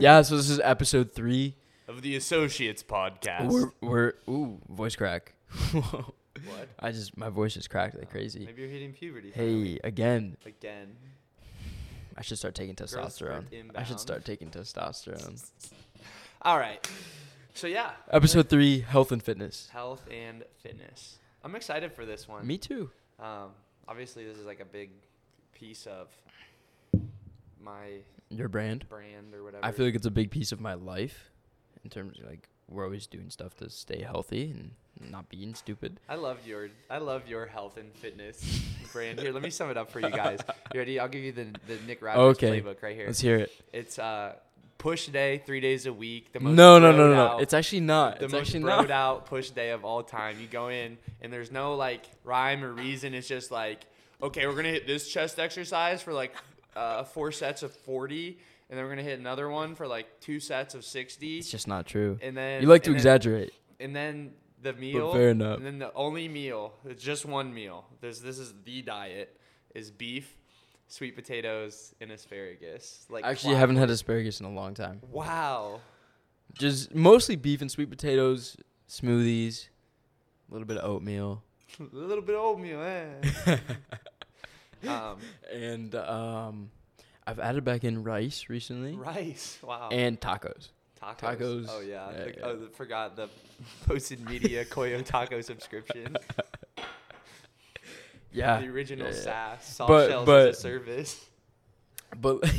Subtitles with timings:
[0.02, 1.54] yeah, so this is episode three.
[1.88, 3.50] of the Associates podcast.
[3.50, 5.34] We're, we're ooh voice crack.
[5.72, 6.68] what?
[6.78, 8.44] I just my voice just cracked like crazy.
[8.46, 9.30] Maybe you're hitting puberty.
[9.34, 10.96] Hey, again, Again.
[12.16, 13.44] I should start taking testosterone.
[13.74, 15.42] I should start taking testosterone.
[16.42, 16.86] All right.
[17.54, 19.68] So yeah, Episode three, health and fitness.
[19.72, 21.18] health and fitness.
[21.42, 22.46] I'm excited for this one.
[22.46, 22.90] Me too.
[23.18, 23.50] Um,
[23.88, 24.90] obviously, this is like a big
[25.52, 26.08] piece of
[27.62, 27.98] my
[28.30, 28.88] Your brand.
[28.88, 29.64] brand or whatever.
[29.64, 31.30] I feel like it's a big piece of my life,
[31.84, 34.70] in terms of like we're always doing stuff to stay healthy and
[35.10, 35.98] not being stupid.
[36.08, 38.62] I love your I love your health and fitness
[38.92, 39.18] brand.
[39.18, 40.38] Here, let me sum it up for you guys.
[40.72, 41.00] You ready?
[41.00, 42.60] I'll give you the the Nick Rogers Okay.
[42.60, 43.06] playbook right here.
[43.06, 43.50] Let's hear it.
[43.72, 44.34] It's uh
[44.78, 46.32] push day, three days a week.
[46.32, 47.38] The most No, no, no, no, no.
[47.38, 48.18] It's actually not.
[48.18, 48.90] the It's most actually broed not.
[48.90, 50.38] out push day of all time.
[50.40, 53.12] You go in and there's no like rhyme or reason.
[53.14, 53.80] It's just like,
[54.22, 56.32] okay, we're gonna hit this chest exercise for like
[56.76, 58.38] uh, four sets of forty,
[58.68, 61.68] and then we're gonna hit another one for like two sets of sixty, It's just
[61.68, 62.18] not true.
[62.22, 63.52] and then You like to and then- exaggerate.
[63.78, 64.32] and then
[64.62, 65.56] the meal, fair enough.
[65.56, 67.86] and then the only meal, it's just one meal.
[68.00, 69.36] There's this is the diet
[69.74, 70.36] is beef,
[70.88, 73.06] sweet potatoes, and asparagus.
[73.08, 75.00] Like Actually, haven't had asparagus in a long time.
[75.10, 75.80] Wow.
[76.52, 78.56] Just mostly beef and sweet potatoes,
[78.88, 79.68] smoothies,
[80.50, 81.42] a little bit of oatmeal,
[81.80, 83.56] A little bit of oatmeal, eh?
[84.88, 85.18] um,
[85.52, 86.70] and um,
[87.26, 89.58] I've added back in rice recently rice.
[89.62, 89.88] Wow.
[89.92, 90.68] and tacos.
[91.02, 91.18] tacos.
[91.18, 91.66] tacos.
[91.68, 92.06] Oh yeah.
[92.06, 92.44] I Yeah, think- yeah.
[92.46, 93.28] Oh, I forgot the
[93.86, 96.16] posted media Koyo taco subscription.
[98.32, 99.58] Yeah, the original yeah.
[99.58, 99.74] SAS.
[99.74, 101.24] Soft But- shells but- as a service.
[102.20, 102.44] but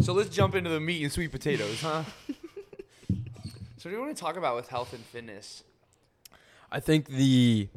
[0.00, 2.02] So let's jump into the meat and sweet potatoes, huh?
[3.84, 5.62] So what do you want to talk about with health and fitness?
[6.72, 7.68] I think the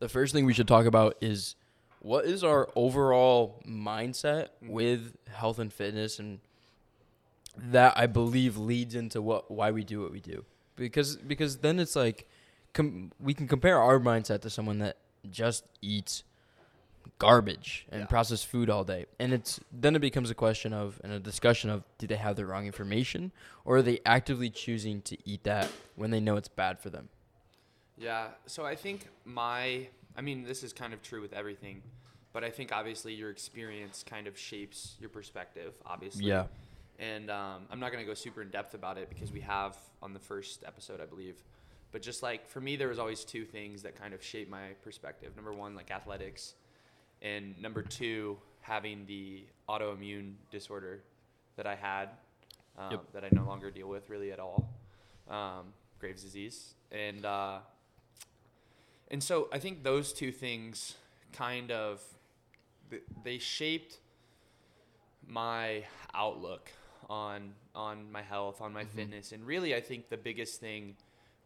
[0.00, 1.54] the first thing we should talk about is
[2.00, 4.70] what is our overall mindset Mhm.
[4.70, 6.40] with health and fitness and
[7.56, 10.44] that I believe leads into what why we do what we do.
[10.74, 12.28] Because because then it's like
[12.72, 14.96] com- we can compare our mindset to someone that
[15.30, 16.24] just eats
[17.18, 18.06] garbage and Yeah.
[18.06, 19.06] processed food all day.
[19.18, 22.36] And it's then it becomes a question of and a discussion of do they have
[22.36, 23.32] the wrong information
[23.64, 27.08] or are they actively choosing to eat that when they know it's bad for them?
[27.96, 28.28] Yeah.
[28.46, 31.82] So I think my, I mean, this is kind of true with everything,
[32.32, 36.26] but I think obviously your experience kind of shapes your perspective, obviously.
[36.26, 36.46] Yeah.
[37.00, 39.76] And um, I'm not going to go super in depth about it because we have
[40.02, 41.42] on the first episode, I believe.
[41.90, 44.68] But just like for me, there was always two things that kind of shaped my
[44.82, 45.34] perspective.
[45.34, 46.54] Number one, like athletics,
[47.22, 51.02] and number two, having the autoimmune disorder
[51.56, 52.10] that I had,
[52.76, 53.12] um, Yep.
[53.12, 54.68] that I no longer deal with really at all,
[55.28, 57.60] um, Graves' disease, and uh,
[59.10, 60.96] and so I think those two things
[61.32, 62.02] kind of
[63.24, 63.98] they shaped
[65.26, 66.70] my outlook
[67.08, 68.88] on on my health, on my Mhm.
[68.90, 70.96] fitness, and really I think the biggest thing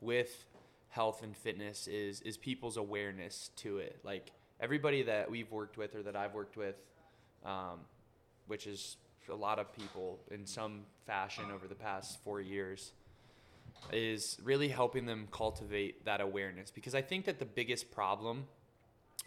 [0.01, 0.45] with
[0.91, 4.01] health and fitness is is people's awareness to it.
[4.05, 6.77] Like everybody that we've worked with or that I've worked with,
[7.45, 7.81] um,
[8.47, 8.97] which is
[9.29, 12.93] a lot of people in some fashion over the past four years,
[13.93, 16.71] is really helping them cultivate that awareness.
[16.71, 18.45] Because I think that the biggest problem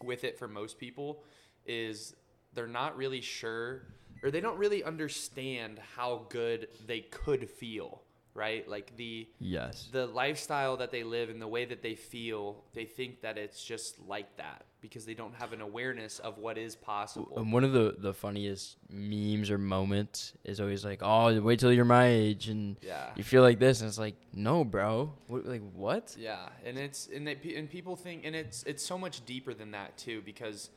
[0.02, 1.22] with it for most people
[1.66, 2.16] is
[2.54, 3.84] they're not really sure
[4.24, 8.02] or they don't really understand how good they could feel,
[8.36, 8.68] right?
[8.70, 9.88] Like the Yes.
[9.92, 13.64] the lifestyle that they live and the way that they feel, they think that it's
[13.64, 17.34] just like that because they don't have an awareness of what is possible.
[17.38, 21.74] And one of the, the funniest memes or moments is always like, "Oh, wait till
[21.74, 23.10] you're my age and yeah.
[23.16, 25.12] you feel like this," and it's like, "No, bro.
[25.28, 28.98] What, like what?" Yeah, and it's and they, and people think and it's it's so
[28.98, 30.70] much deeper than that too because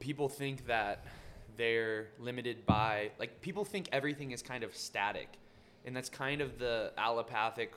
[0.00, 1.04] people think that
[1.56, 5.28] they're limited by like people think everything is kind of static,
[5.84, 7.72] and that's kind of the allopathic,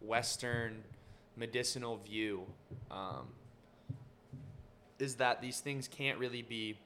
[0.00, 0.82] Western,
[1.36, 2.42] medicinal view.
[2.90, 3.28] Um,
[4.98, 6.78] is that these things can't really be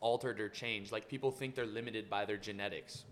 [0.00, 0.92] altered or changed?
[0.92, 3.04] Like people think they're limited by their genetics,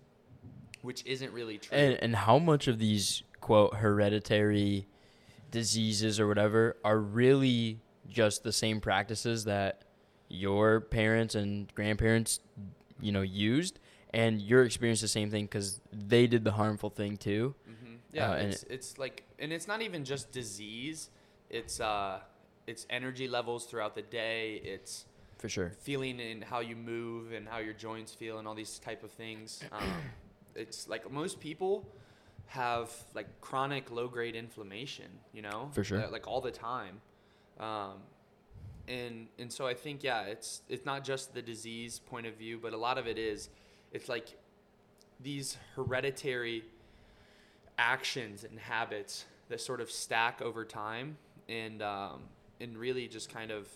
[0.82, 1.76] which isn't really true.
[1.76, 4.86] And and how much of these quote hereditary
[5.50, 9.82] diseases or whatever are really just the same practices that
[10.28, 12.40] your parents and grandparents,
[13.00, 13.78] you know, used,
[14.12, 17.54] and you're experiencing the same thing because they did the harmful thing too.
[17.66, 21.10] hmm Yeah, Uh, and it's, it's like, and it's not even just disease.
[21.50, 22.20] It's uh,
[22.66, 24.60] it's energy levels throughout the day.
[24.64, 25.06] It's
[25.38, 25.72] For sure.
[25.80, 29.10] feeling and how you move and how your joints feel and all these type of
[29.10, 29.62] things.
[29.72, 29.82] Um,
[30.54, 31.86] it's like most people
[32.46, 35.06] have like chronic low grade inflammation.
[35.32, 35.98] You know, For sure.
[35.98, 37.00] like, like all the time.
[37.58, 38.02] Um,
[38.88, 42.58] and and so I think yeah, it's it's not just the disease point of view,
[42.60, 43.48] but a lot of it is,
[43.92, 44.36] it's like
[45.20, 46.64] these hereditary
[47.78, 51.16] actions and habits that sort of stack over time,
[51.48, 52.22] and um,
[52.60, 53.68] and really just kind of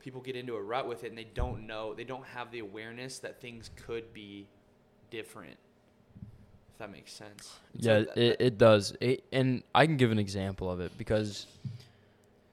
[0.00, 2.60] people get into a rut with it, and they don't know, they don't have the
[2.60, 4.46] awareness that things could be
[5.10, 5.56] different.
[6.72, 7.54] If that makes sense.
[7.80, 8.94] So Yeah, that- it, it does.
[9.00, 11.46] It, and I can give an example of it because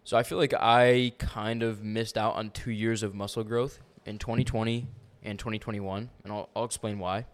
[0.05, 3.79] so I feel like I kind of missed out on 2 years of muscle growth
[4.05, 4.87] in 2020
[5.23, 7.25] and 2021, and I'll, I'll explain why.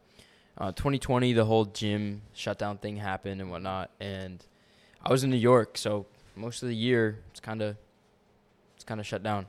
[0.58, 4.44] Uh, 2020, the whole gym shutdown thing happened and whatnot, and
[5.04, 6.06] I was in New York, so
[6.36, 7.76] most of the year it's kind of
[8.76, 9.46] it's kind of shut down.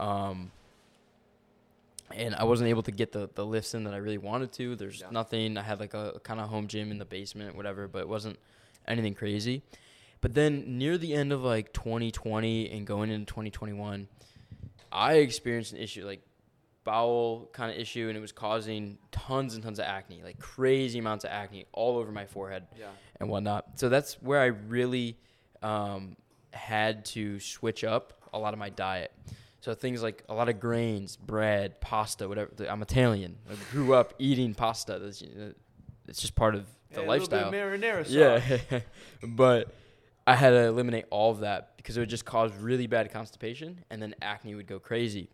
[0.00, 0.50] Um,
[2.14, 4.76] and I wasn't able to get the, the lifts in that I really wanted to.
[4.76, 5.10] There's Yeah.
[5.10, 5.56] nothing.
[5.56, 8.38] I had like a, kind of home gym in the basement, whatever, but it wasn't
[8.86, 9.62] anything crazy.
[10.20, 14.08] But then near the end of like 2020 and going into 2021,
[14.92, 16.20] I experienced an issue like
[16.84, 20.98] bowel kind of issue, and it was causing tons and tons of acne, like crazy
[20.98, 22.86] amounts of acne all over my forehead yeah.
[23.20, 23.78] and whatnot.
[23.78, 25.16] So that's where I really
[25.62, 26.16] um,
[26.52, 29.12] had to switch up a lot of my diet.
[29.60, 32.50] So things like a lot of grains, bread, pasta, whatever.
[32.68, 33.36] I'm Italian.
[33.48, 34.98] I grew up eating pasta.
[34.98, 35.22] That's,
[36.08, 37.48] it's just part of the Hey, lifestyle.
[37.48, 38.60] A little bit of marinara sauce.
[38.70, 38.80] Yeah,
[39.22, 39.72] but
[40.26, 43.84] I had to eliminate all of that because it would just cause really bad constipation,
[43.90, 45.30] and then acne would go crazy.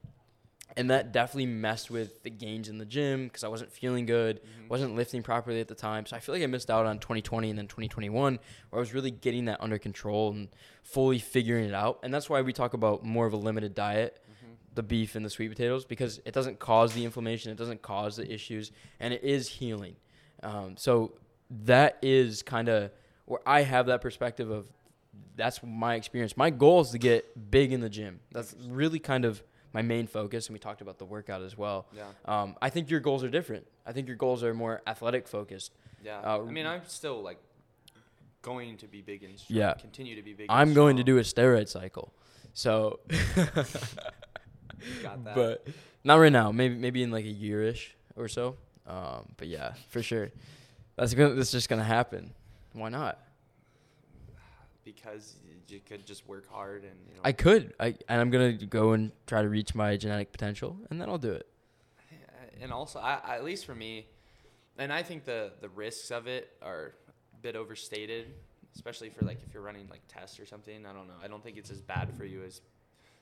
[0.78, 4.40] And that definitely messed with the gains in the gym because I wasn't feeling good,
[4.40, 4.68] Mhm.
[4.68, 6.06] wasn't lifting properly at the time.
[6.06, 8.38] So I feel like I missed out on 2020 and then 2021,
[8.70, 10.48] where I was really getting that under control and
[10.84, 11.98] fully figuring it out.
[12.04, 14.54] And that's why we talk about more of a limited diet Mhm.
[14.76, 18.14] the beef and the sweet potatoes because it doesn't cause the inflammation, it doesn't cause
[18.16, 18.70] the issues,
[19.00, 19.96] and it is healing.
[20.44, 21.12] Um, so
[21.50, 22.92] that is kind of
[23.24, 24.66] where I have that perspective of
[25.34, 26.36] that's my experience.
[26.36, 28.20] My goal is to get big in the gym.
[28.30, 29.42] That's really kind of
[29.72, 31.86] my main focus, and we talked about the workout as well.
[31.94, 32.04] Yeah.
[32.24, 33.66] Um, I think your goals are different.
[33.86, 35.72] I think your goals are more athletic focused.
[36.04, 36.20] Yeah.
[36.20, 37.38] Uh, I mean, I'm still like
[38.42, 39.58] going to be big and strong.
[39.58, 39.74] Yeah.
[39.74, 40.46] Continue to be big.
[40.48, 42.12] I'm going to do a steroid cycle,
[42.52, 43.00] so.
[45.02, 45.34] Got that.
[45.34, 45.66] but
[46.04, 46.52] not right now.
[46.52, 48.56] Maybe maybe in like a yearish or so.
[48.86, 50.30] Um, but yeah, for sure,
[50.96, 52.32] that's gonna that's just gonna happen.
[52.72, 53.18] Why not?
[54.94, 55.36] because
[55.70, 57.20] you could just work hard and you know.
[57.24, 57.74] I could.
[57.78, 61.18] I and I'm gonna go and try to reach my genetic potential, and then I'll
[61.18, 61.46] do it.
[62.60, 64.06] and also, I, at least for me,
[64.78, 66.92] and I think the the risks of it are
[67.34, 68.26] a bit overstated,
[68.74, 70.86] especially for like if you're running like tests or something.
[70.86, 71.14] I don't know.
[71.22, 72.60] I don't think it's as bad for you as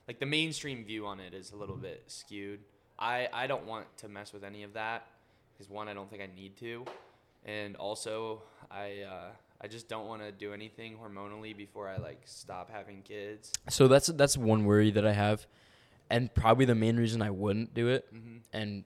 [0.07, 2.59] like the mainstream view on it is a little bit skewed.
[2.97, 5.07] I I don't want to mess with any of that
[5.53, 6.85] because one, I don't think I need to,
[7.45, 9.01] and also I.
[9.01, 9.29] Uh,
[9.61, 13.51] I just don't want to do anything hormonally before I like stop having kids.
[13.69, 15.47] So that's that's one worry that I have,
[16.09, 18.37] and probably the main reason I wouldn't do it, Mm-hmm.
[18.53, 18.83] and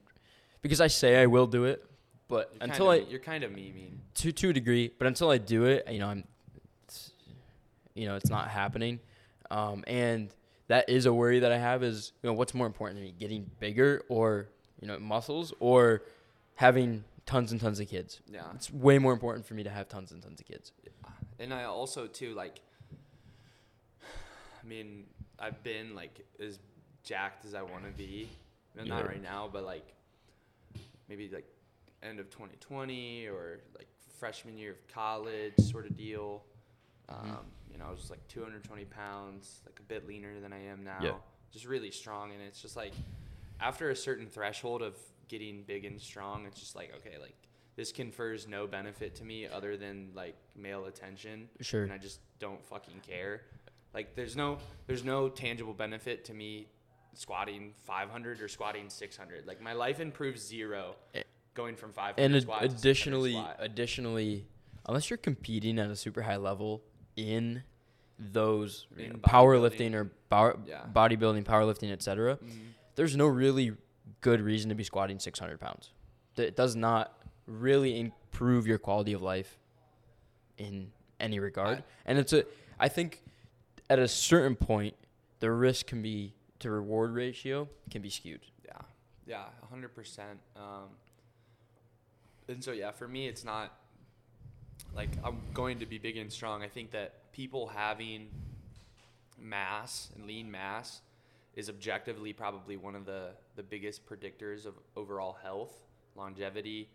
[0.62, 1.84] because I say I will do it,
[2.28, 3.98] but You're until kind I you're kind of memeing.
[4.14, 6.24] to to a degree, but until I do it, you know, I'm,
[7.94, 9.00] you know, it's not happening,
[9.50, 10.30] um, and
[10.68, 11.82] that is a worry that I have.
[11.82, 14.48] Is you know, what's more important to me, getting bigger or
[14.80, 16.02] you know, muscles, or
[16.54, 18.20] having tons and tons of kids?
[18.26, 18.44] Yeah.
[18.54, 20.72] It's way more important for me to have tons and tons of kids.
[21.38, 22.60] And I also too like
[24.62, 25.04] I mean,
[25.38, 26.58] I've been like as
[27.02, 28.28] jacked as I want to be.
[28.76, 29.92] No, Not right now, but like
[31.08, 31.46] maybe like
[32.02, 36.44] end of 2020 or like freshman year of college sort of deal.
[37.10, 37.14] Mhm.
[37.30, 40.84] Um, you know, I was like 220 pounds, like a bit leaner than I am
[40.84, 40.98] now.
[41.02, 41.14] Yeah.
[41.50, 42.92] Just really strong, and it's just like
[43.60, 44.96] after a certain threshold of
[45.32, 47.34] getting big and strong, it's just like okay, like
[47.74, 51.82] this confers no benefit to me other than like male attention, Sure.
[51.84, 53.40] and I just don't fucking care.
[53.94, 56.68] Like there's no there's no tangible benefit to me
[57.14, 59.46] squatting 500 or squatting 600.
[59.46, 61.22] Like my life improves zero Eh.
[61.54, 63.56] going from 500 And ad- squats to 600 additionally, squat.
[63.58, 64.46] additionally,
[64.86, 66.82] unless you're competing at a super high level
[67.16, 67.62] in
[68.18, 70.86] those In powerlifting or power, Yeah.
[70.94, 72.50] bodybuilding, powerlifting, etc., Mhm.
[72.94, 73.72] there's no really
[74.20, 75.90] good reason to be squatting 600 pounds.
[76.36, 79.58] It does not really improve your quality of life
[80.58, 80.90] in
[81.20, 81.82] any regard.
[82.06, 82.44] And it's a,
[82.78, 83.22] I think,
[83.90, 84.94] at a certain point,
[85.40, 88.40] the risk can be to reward ratio can be skewed.
[88.64, 88.72] Yeah,
[89.26, 90.38] yeah, hundred percent.
[90.56, 90.90] Um,
[92.48, 93.76] and so yeah, for me, it's not
[94.94, 96.62] like I'm going to be big and strong.
[96.62, 98.28] I think that people having
[99.38, 101.00] mass and lean mass
[101.56, 105.72] is objectively probably one of the the biggest predictors of overall health,
[106.16, 106.88] longevity.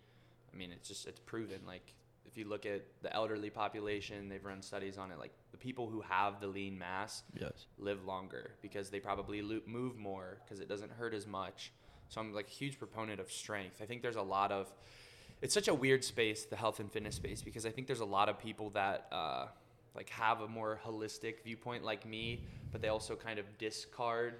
[0.53, 1.59] I mean, it's just it's proven.
[1.65, 1.93] Like
[2.25, 5.19] if you look at the elderly population, they've run studies on it.
[5.19, 7.65] Like the people who have the lean mass Yes.
[7.77, 11.71] live longer because they probably lo- move more because it doesn't hurt as much.
[12.09, 13.81] So I'm like a huge proponent of strength.
[13.81, 14.71] I think there's a lot of
[15.41, 18.05] it's such a weird space, the health and fitness space, because I think there's a
[18.05, 19.45] lot of people that uh,
[19.93, 24.35] like have a more holistic viewpoint like me, but they also kind of discard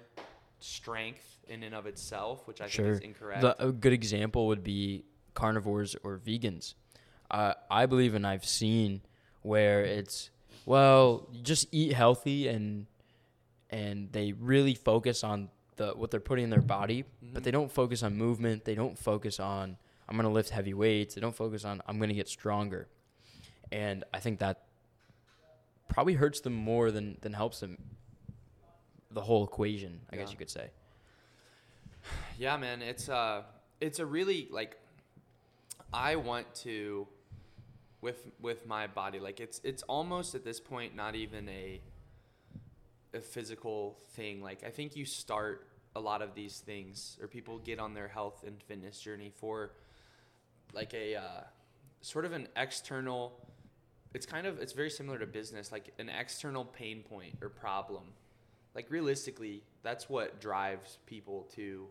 [0.60, 2.86] strength in and of itself, which I Sure.
[2.86, 3.40] think is incorrect.
[3.42, 6.74] The, a good example would be carnivores or vegans.
[7.30, 9.02] Uh, I believe and I've seen
[9.42, 10.30] where it's
[10.66, 12.86] well, just eat healthy and
[13.70, 17.44] and they really focus on the what they're putting in their body, but Mhm.
[17.44, 18.64] they don't focus on movement.
[18.64, 19.76] They don't focus on
[20.08, 21.14] I'm gonna lift heavy weights.
[21.14, 22.88] They don't focus on I'm gonna get stronger,
[23.70, 24.64] and I think that
[25.88, 27.78] probably hurts them more than than helps them.
[29.10, 30.70] The whole equation, I guess you could say.
[32.38, 33.42] Yeah, man, it's uh
[33.80, 34.78] it's a really like
[35.92, 37.06] I want to
[38.00, 41.80] with with my body like it's it's almost at this point not even a
[43.14, 44.42] a physical thing.
[44.42, 48.08] Like I think you start a lot of these things or people get on their
[48.08, 49.72] health and fitness journey for
[50.72, 51.40] like a uh,
[52.02, 53.32] sort of an external
[54.14, 58.04] it's kind of it's very similar to business like an external pain point or problem
[58.78, 61.88] like realistically that's what drives people to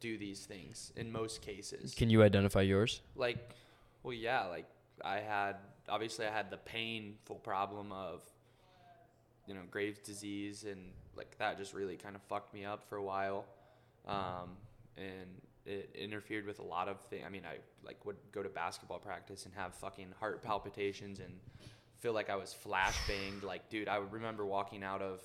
[0.00, 1.94] do these things in most cases.
[1.94, 3.02] Can you identify yours?
[3.16, 3.50] like
[4.02, 4.64] well yeah like
[5.04, 5.56] i had
[5.90, 8.22] obviously i had the painful problem of
[9.46, 10.80] you know graves disease and
[11.18, 13.44] like that just really kind of fucked me up for a while.
[14.08, 14.48] Um,
[14.96, 15.28] and
[15.66, 18.98] it interfered with a lot of things i mean i like would go to basketball
[18.98, 21.32] practice and have fucking heart palpitations and
[21.98, 25.20] feel like i was flash banged like dude i would remember walking out of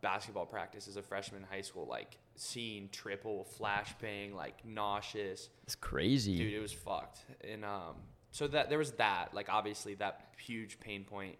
[0.00, 5.48] basketball practice as a freshman in high school like seeing triple flash bang like nauseous.
[5.64, 6.36] It's crazy.
[6.36, 7.20] dude it was fucked.
[7.48, 7.96] And um
[8.32, 11.36] so that there was that like obviously that huge pain point.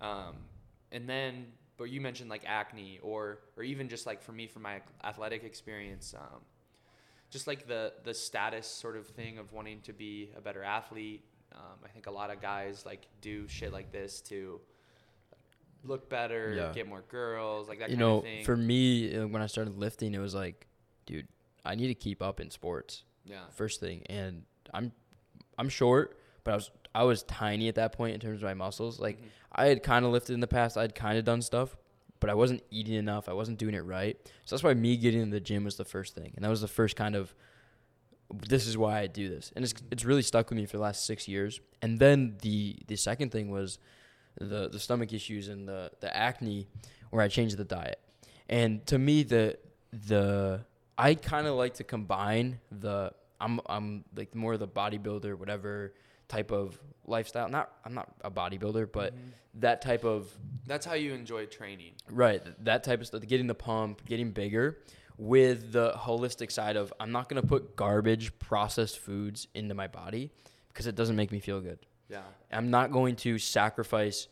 [0.00, 0.36] Um
[0.90, 4.62] and then but you mentioned like acne or or even just like for me from
[4.62, 6.40] my athletic experience um
[7.30, 11.24] just like the the status sort of thing of wanting to be a better athlete.
[11.54, 14.58] Um, i think a lot of guys like do shit like this to
[15.84, 16.72] look better Yeah.
[16.72, 19.46] get more girls like that you kind know, of thing for me, uh, when I
[19.46, 20.66] started lifting, it was like,
[21.06, 21.26] dude,
[21.64, 23.04] I need to keep up in sports.
[23.24, 24.92] yeah First thing, and I'm,
[25.58, 28.54] I'm short, but I was I was tiny at that point in terms of my
[28.54, 29.00] muscles.
[29.00, 29.26] Like Mhm.
[29.52, 30.76] I had kind of lifted in the past.
[30.76, 31.76] I'd kind of done stuff,
[32.20, 33.28] but I wasn't eating enough.
[33.28, 34.16] I wasn't doing it right.
[34.44, 36.60] So that's why me getting in the gym was the first thing, and that was
[36.60, 37.34] the first kind of.
[38.48, 40.82] This is why I do this, and it's it's really stuck with me for the
[40.82, 41.60] last six years.
[41.82, 43.78] And then the the second thing was
[44.38, 46.66] the the stomach issues and the the acne,
[47.10, 47.98] where I changed the diet.
[48.48, 49.58] And to me, the
[49.92, 50.64] the
[50.98, 55.94] I kind of like to combine the I'm I'm like more of the bodybuilder, whatever
[56.28, 57.48] type of lifestyle.
[57.48, 59.18] Not I'm not a bodybuilder, but Mhm.
[59.54, 60.30] that type of
[60.66, 64.78] that's how you enjoy training right that type of stuff, getting the pump, getting bigger,
[65.18, 70.30] with the holistic side of I'm not gonna put garbage processed foods into my body
[70.68, 71.80] because it doesn't make me feel good.
[72.12, 72.20] Yeah
[72.52, 74.28] I'm not going to sacrifice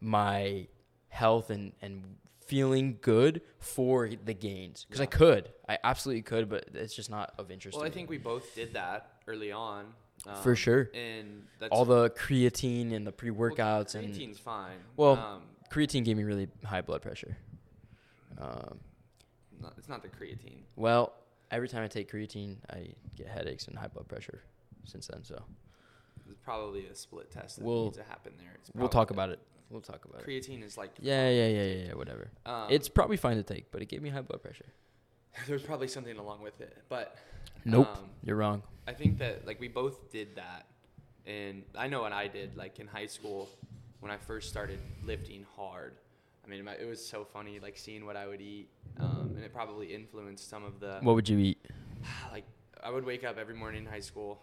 [0.00, 0.68] my
[1.08, 2.04] health and, and
[2.46, 5.50] feeling good for the gains because I could.
[5.68, 7.78] I absolutely could, but it's just not of interest.
[7.78, 9.86] Well, I think we both did that early on.
[10.26, 10.90] Um, For sure.
[10.94, 14.76] And that's all the creatine and the pre well, workouts and creatine's fine.
[14.96, 17.36] Well, um, creatine gave me really high blood pressure.
[18.38, 18.78] Um,
[19.60, 20.62] no, it's not the creatine.
[20.76, 21.14] well,
[21.50, 24.42] every time I take creatine, I get headaches and high blood pressure.
[24.84, 25.42] Since then, so
[26.28, 28.56] It's probably a split test that We'll- needs to happen there.
[28.74, 29.40] We'll talk about it.
[29.70, 30.26] We'll talk about it.
[30.26, 31.94] Creatine is like Yeah, yeah, yeah, yeah, yeah.
[31.94, 32.30] Whatever.
[32.46, 34.66] Um, it's probably fine to take, but it gave me high blood pressure.
[35.46, 37.16] there's probably something along with it, but
[37.64, 38.62] Nope, um, you're wrong.
[38.86, 40.66] I think that like we both did that,
[41.26, 43.48] and I know what I did like in high school
[44.00, 45.94] when I first started lifting hard.
[46.44, 49.52] I mean, it was so funny like seeing what I would eat, um, and it
[49.52, 51.58] probably influenced some of the What would you eat?
[52.32, 52.44] like
[52.82, 54.42] I would wake up every morning in high school,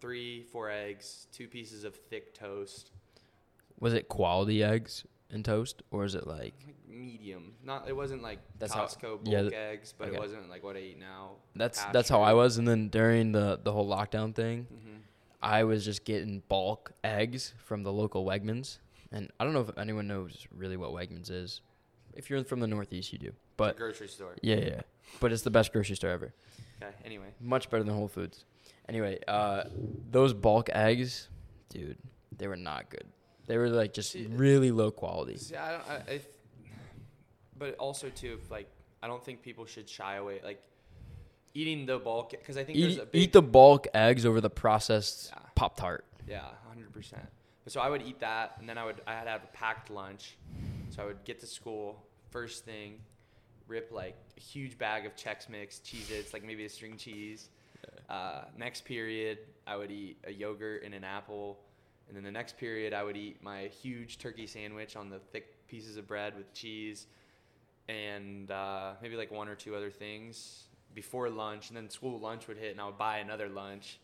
[0.00, 2.90] three, four eggs, two pieces of thick toast,
[3.78, 7.54] Was it quality eggs and toast, or is it like like medium.
[7.64, 10.16] Not it wasn't like That's how- Costco bulk yeah, th- eggs, but okay.
[10.16, 11.32] it wasn't like what I eat now.
[11.54, 12.58] that's that's how I was?
[12.58, 14.96] And then during the the whole lockdown thing, hmm
[15.42, 18.76] I was just getting bulk eggs from the local Wegmans,
[19.10, 21.62] and I don't know if anyone knows really what Wegmans is.
[22.12, 23.32] If you're from the Northeast, you do.
[23.56, 24.34] But grocery store.
[24.42, 24.80] yeah, yeah.
[25.18, 26.34] but it's the best grocery store ever.
[26.82, 26.92] Okay.
[27.06, 28.44] Anyway, Much better than Whole Foods.
[28.90, 29.62] Anyway, uh,
[30.10, 31.28] those bulk eggs,
[31.68, 31.96] dude,
[32.36, 33.04] they were not good.
[33.46, 35.36] They were like just See, really low quality.
[35.36, 35.88] see, I don't.
[35.88, 36.20] I, I,
[37.56, 38.68] but also too, if, like
[39.00, 40.60] I don't think people should shy away like
[41.54, 44.40] eating the bulk because I think there's Eat, a big eat the bulk eggs over
[44.40, 45.38] the processed Yeah.
[45.54, 46.04] Pop Tart.
[46.28, 47.22] yeah, hundred percent.
[47.68, 49.90] so I would eat that, and then I would I had to have a packed
[49.90, 50.36] lunch.
[50.90, 52.98] So I would get to school first thing,
[53.68, 57.50] rip like a huge bag of Chex Mix, Cheez-Its, like maybe a string cheese.
[58.10, 61.60] Uh, next period, I would eat a yogurt and an apple.
[62.08, 65.68] And then the next period, I would eat my huge turkey sandwich on the thick
[65.68, 67.06] pieces of bread with cheese
[67.88, 71.68] and uh, maybe like one or two other things before lunch.
[71.68, 74.00] And then school lunch would hit, and I would buy another lunch.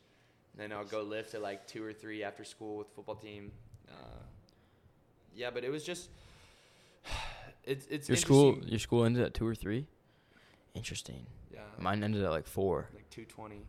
[0.53, 2.95] And then I would go lift at like two or three after school with the
[2.95, 3.51] football team.
[3.89, 4.23] Uh,
[5.35, 6.11] yeah, but it was just.
[7.65, 9.89] It's, it's Your school, your school ended at two or three.
[10.77, 11.27] Interesting.
[11.53, 11.63] Yeah.
[11.81, 12.89] Mine ended at like four.
[12.95, 13.65] Like 220.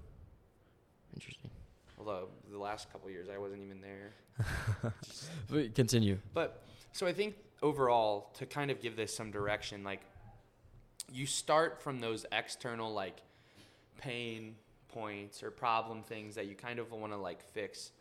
[1.18, 1.50] Interesting.
[1.98, 4.14] Although the last couple years I wasn't even there.
[5.50, 6.20] But continue.
[6.34, 10.02] But so I think overall, to kind of give this some direction, like
[11.12, 13.22] you start from those external like
[13.98, 14.56] pain
[14.90, 17.92] points or problem things that you kind of want to like fix.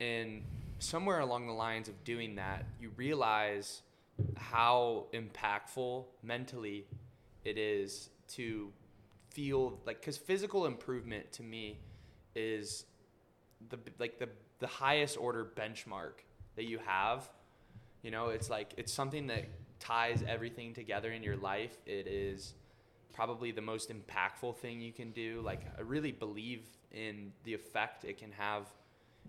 [0.00, 0.42] And
[0.78, 3.82] somewhere along the lines of doing that, you realize
[4.36, 6.86] how impactful mentally
[7.44, 8.70] it is to
[9.30, 11.78] feel like cuz physical improvement to me
[12.34, 12.84] is
[13.70, 14.28] the like the
[14.60, 16.22] the highest order benchmark
[16.56, 17.28] that you have
[18.04, 19.46] you know, it's like it's something that
[19.80, 21.74] ties everything together in your life.
[21.86, 22.52] It is
[23.14, 25.40] probably the most impactful thing you can do.
[25.42, 26.60] Like I really believe
[26.92, 28.68] in the effect it can have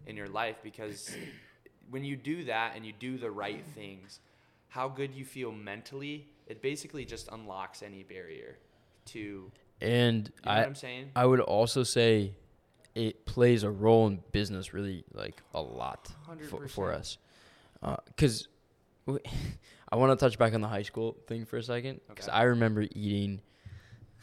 [0.06, 1.10] in your life because
[1.90, 4.20] when you do that and you do the right things,
[4.68, 8.58] how good you feel mentally, it basically just unlocks any barrier
[9.06, 11.12] to you And know I, what I'm saying?
[11.16, 12.34] I would also say
[12.96, 16.10] it plays a role in business really like a lot
[16.50, 17.18] for, for us.
[17.84, 18.48] Uh, because
[19.08, 22.02] I want to touch back on the high school thing for a second.
[22.08, 22.36] Because Okay.
[22.38, 23.42] I remember eating,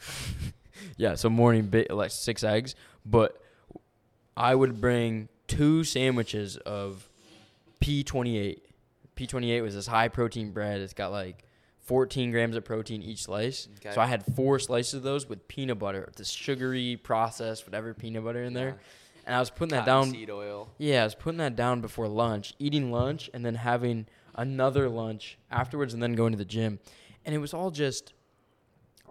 [0.97, 2.75] yeah, so morning bit like six eggs,
[3.05, 3.41] but
[4.35, 7.09] I would bring two sandwiches of
[7.81, 8.59] P28.
[9.15, 10.81] P28 was this high protein bread.
[10.81, 11.45] It's got like
[11.93, 13.67] 14 grams of protein each slice.
[13.77, 13.93] Okay.
[13.93, 18.23] So I had four slices of those with peanut butter, this sugary processed whatever peanut
[18.23, 18.69] butter in there.
[18.69, 19.25] Yeah.
[19.27, 20.11] And I was putting that Cotton down.
[20.11, 20.71] seed oil.
[20.79, 25.37] Yeah, I was putting that down before lunch, eating lunch, and then having another lunch
[25.51, 26.79] afterwards, and then going to the gym.
[27.25, 28.13] And it was all just,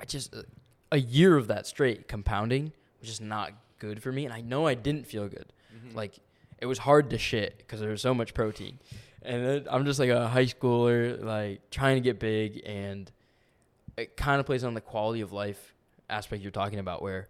[0.00, 0.42] I just uh,
[0.90, 4.66] a year of that straight compounding was just not good for me, and I know
[4.66, 5.52] I didn't feel good.
[5.72, 5.94] Mhm.
[5.94, 6.18] Like
[6.58, 8.80] it was hard to shit because there was so much protein,
[9.24, 13.10] and then I'm just like a high schooler, like trying to get big, and
[13.96, 15.74] it kind of plays on the quality of life
[16.08, 17.28] aspect you're talking about, where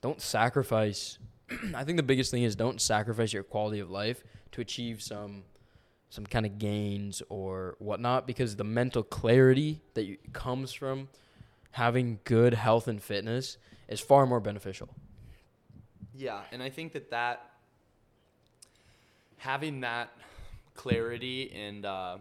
[0.00, 1.18] don't sacrifice.
[1.74, 5.44] I think the biggest thing is don't sacrifice your quality of life to achieve some
[6.10, 11.08] some kind of gains or whatnot because the mental clarity that you, comes from
[11.70, 13.56] having good health and fitness
[13.88, 14.90] is far more beneficial.
[16.14, 17.52] Yeah, and I think that that
[19.38, 20.10] having that
[20.74, 22.18] clarity and uh,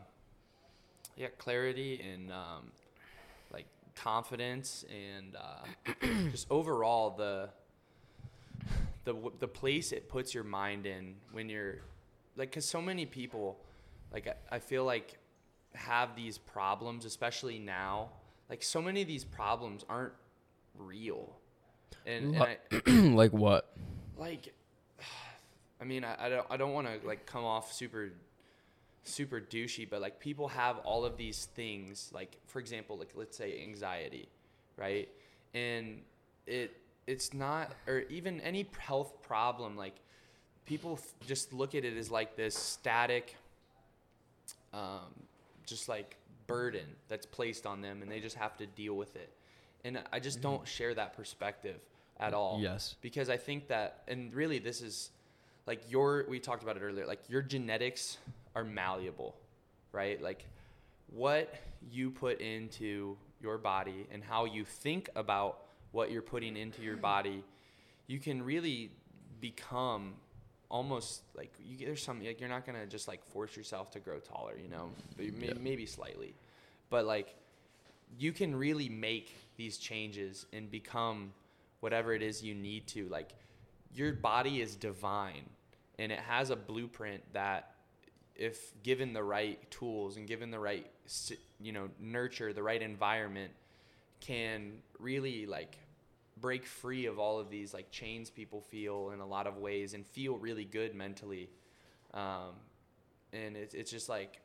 [1.15, 2.71] yeah, clarity and um,
[3.53, 7.49] like confidence and uh, just overall the
[9.03, 11.77] the the place it puts your mind in when you're
[12.37, 13.59] like because so many people
[14.13, 15.17] like I, I feel like
[15.73, 18.09] have these problems especially now
[18.49, 20.13] like so many of these problems aren't
[20.77, 21.35] real
[22.05, 23.73] and, and I, like what?
[24.17, 24.53] like
[25.79, 28.11] i mean i, I don't, I don't want to like come off super
[29.03, 33.35] super douchey but like people have all of these things like for example like let's
[33.35, 34.27] say anxiety
[34.77, 35.09] right
[35.53, 36.01] and
[36.45, 39.95] it it's not or even any health problem like
[40.65, 43.35] people f- just look at it as like this static
[44.73, 44.99] um,
[45.65, 46.15] just like
[46.47, 49.29] burden that's placed on them and they just have to deal with it
[49.83, 51.79] and i just don't share that perspective
[52.19, 52.95] at all Yes.
[53.01, 55.09] because I think that, and really, this is
[55.65, 56.23] like your.
[56.29, 57.07] We talked about it earlier.
[57.07, 58.17] Like your genetics
[58.55, 59.35] are malleable,
[59.91, 60.21] right?
[60.21, 60.45] Like
[61.07, 61.53] what
[61.91, 65.59] you put into your body and how you think about
[65.91, 67.43] what you're putting into your body,
[68.07, 68.91] you can really
[69.39, 70.13] become
[70.69, 74.19] almost like you, there's some like you're not gonna just like force yourself to grow
[74.19, 75.53] taller, you know, but you may, Yeah.
[75.59, 76.33] maybe slightly,
[76.89, 77.35] but like
[78.17, 81.33] you can really make these changes and become
[81.81, 83.07] whatever it is you need to.
[83.09, 83.29] Like
[83.93, 85.49] your body is divine
[85.99, 87.70] and it has a blueprint that
[88.35, 90.89] if given the right tools and given the right
[91.59, 93.51] you know nurture the right environment
[94.19, 95.77] can really like
[96.39, 99.93] break free of all of these like chains people feel in a lot of ways
[99.93, 101.49] and feel really good mentally
[102.13, 102.53] um,
[103.33, 104.39] and it's, it's just like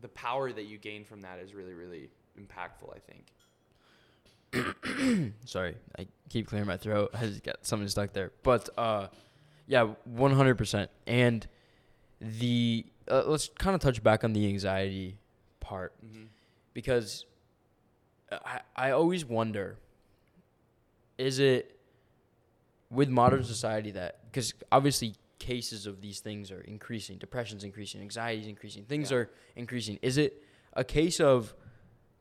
[0.00, 3.26] the power that you gain from that is really really impactful i think
[5.44, 7.10] Sorry, I keep clearing my throat.
[7.14, 8.32] I just got something stuck there.
[8.42, 9.08] But uh,
[9.66, 10.90] yeah, one hundred percent.
[11.06, 11.46] And
[12.20, 15.18] the uh, let's kind of touch back on the anxiety
[15.60, 15.92] part.
[16.00, 16.24] Hmm
[16.72, 17.24] because
[18.30, 19.76] I I always wonder
[21.18, 21.76] is it
[22.90, 28.46] with modern society that because obviously cases of these things are increasing depression's increasing anxiety's
[28.46, 29.16] increasing things Yeah.
[29.18, 29.98] are increasing.
[30.02, 30.42] Is it
[30.74, 31.54] a case of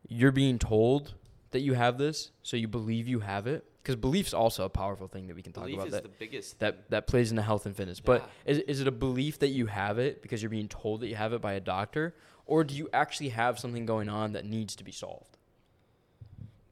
[0.08, 1.14] you're being told
[1.52, 5.08] that you have this so you believe you have it because belief's also a powerful
[5.08, 6.58] thing that we can talk Belief about is that the biggest.
[6.58, 6.72] thing.
[6.72, 8.00] that that plays into health and fitness.
[8.00, 11.08] But is is it a belief that you have it because you're being told that
[11.08, 12.16] you have it by a doctor,
[12.46, 15.38] or do you actually have something going on that needs to be solved?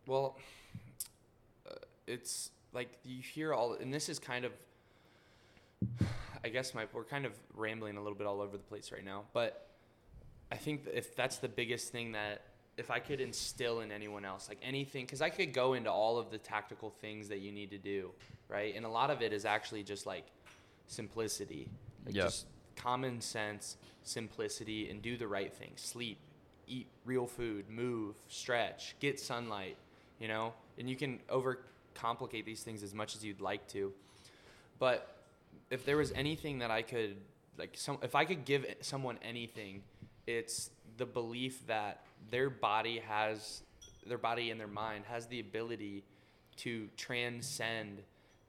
[0.06, 0.38] Well,
[1.70, 4.52] uh, it's like you hear all, and this is kind of,
[6.44, 9.04] I guess my we're kind of rambling a little bit all over the place right
[9.04, 9.68] now, but
[10.52, 12.42] I think if that's the biggest thing that
[12.78, 16.18] if I could instill in anyone else, like anything, because I could go into all
[16.20, 18.12] of the tactical things that you need to do,
[18.50, 18.76] right?
[18.76, 20.26] And a lot of it is actually just like
[20.88, 21.68] simplicity,
[22.06, 22.26] like Yeah.
[22.26, 25.72] just common sense, simplicity, and do the right thing.
[25.76, 26.20] Sleep,
[26.68, 29.78] eat real food, move, stretch, get sunlight,
[30.20, 30.54] you know?
[30.78, 33.92] And you can overcomplicate these things as much as you'd like to.
[34.78, 35.16] But
[35.72, 37.18] if there was anything that I could
[37.58, 39.82] like some if I could give someone anything,
[40.28, 43.62] it's the belief that their body has
[44.06, 46.04] their body and their mind has the ability
[46.58, 48.02] to transcend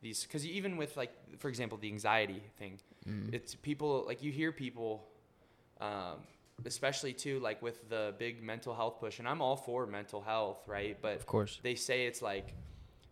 [0.03, 3.35] these cuz even with like for example the anxiety thing, Mm-hmm.
[3.35, 5.09] it's people like you hear people
[5.81, 6.17] um,
[6.67, 10.59] especially too like with the big mental health push and i'm all for mental health
[10.67, 11.59] right but Of course.
[11.63, 12.53] they say it's like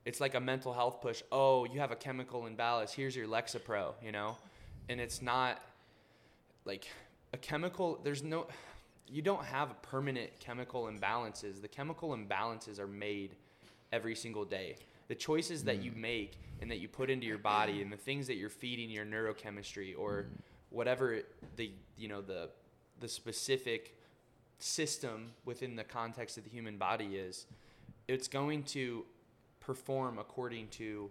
[0.05, 3.95] it's like a mental health push oh you have a chemical imbalance here's your lexapro
[4.03, 4.37] you know
[4.91, 5.63] and it's not
[6.67, 6.89] like
[7.33, 8.47] a chemical there's no
[9.09, 11.61] you don't have permanent chemical imbalances.
[11.61, 13.37] The chemical imbalances are made
[13.93, 14.77] every single day.
[15.09, 15.97] The choices that you mm.
[15.97, 19.05] make and that you put into your body and the things that you're feeding your
[19.05, 20.27] neurochemistry or
[20.71, 21.21] whatever
[21.55, 22.49] the you know the
[23.01, 23.97] the specific
[24.59, 27.47] system within the context of the human body is
[28.09, 29.05] it's going to
[29.61, 31.11] perform according to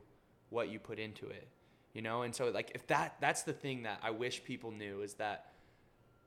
[0.50, 1.48] what you put into it
[1.96, 2.24] you know?
[2.24, 5.54] And so like if that that's the thing that i wish people knew is that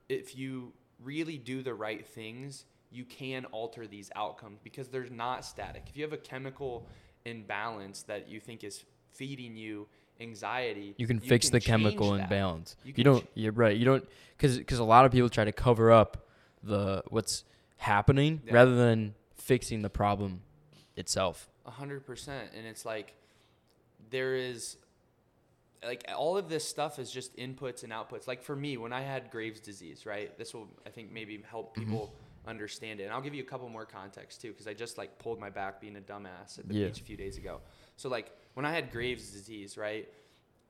[0.09, 5.45] if you really do the right things you can alter these outcomes because they're not
[5.45, 6.85] static if you have a chemical
[7.25, 8.83] imbalance that you think is
[9.13, 9.87] feeding you
[10.19, 12.23] anxiety You can fix the chemical that.
[12.23, 12.75] imbalance.
[12.83, 13.23] You You, don't.
[13.23, 13.75] ch- you're right.
[13.77, 14.07] You don't
[14.37, 16.27] because a lot of people try to cover up
[16.63, 17.45] the what's
[17.77, 18.53] happening Yeah.
[18.55, 20.41] rather than fixing the problem
[20.97, 21.49] itself.
[21.65, 23.13] A hundred percent, and it's like
[24.09, 24.75] there is
[25.83, 28.27] like all of this stuff is just inputs and outputs.
[28.27, 30.37] Like for me, when I had Graves' disease, right?
[30.37, 31.85] This will I think maybe help Mm-hmm.
[31.91, 32.13] people
[32.47, 33.03] understand it.
[33.03, 35.49] And I'll give you a couple more context too, because I just like pulled my
[35.49, 36.87] back being a dumbass at the Yeah.
[36.87, 37.61] beach a few days ago.
[37.97, 40.07] So like when I had Graves' disease, right?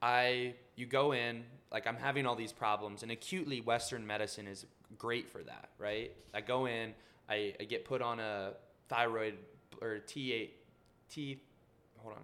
[0.01, 4.65] I you go in like I'm having all these problems, and acutely Western medicine is
[4.97, 6.11] great for that, right?
[6.33, 6.93] I go in,
[7.29, 8.53] I, I get put on a
[8.87, 9.35] thyroid
[9.81, 10.49] or T8
[11.09, 11.41] T
[11.97, 12.21] hold on.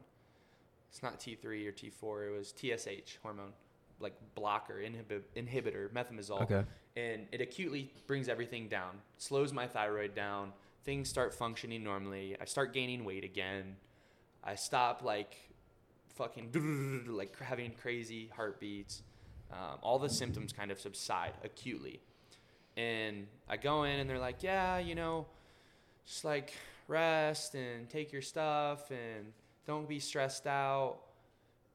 [0.96, 3.52] It's not T3 or T4, it was TSH hormone
[4.00, 6.64] like blocker inhibit, inhibitor methimazole Okay.
[6.96, 10.52] and it acutely brings everything down slows my thyroid down
[10.84, 13.76] things start functioning normally i start gaining weight again
[14.44, 15.36] i stop like
[16.16, 19.02] fucking like having crazy heartbeats
[19.52, 22.02] um, all the symptoms kind of subside acutely
[22.76, 25.26] and i go in and they're like yeah you know
[26.06, 26.54] just like
[26.90, 29.32] rest and take your stuff and
[29.66, 30.98] don't be stressed out.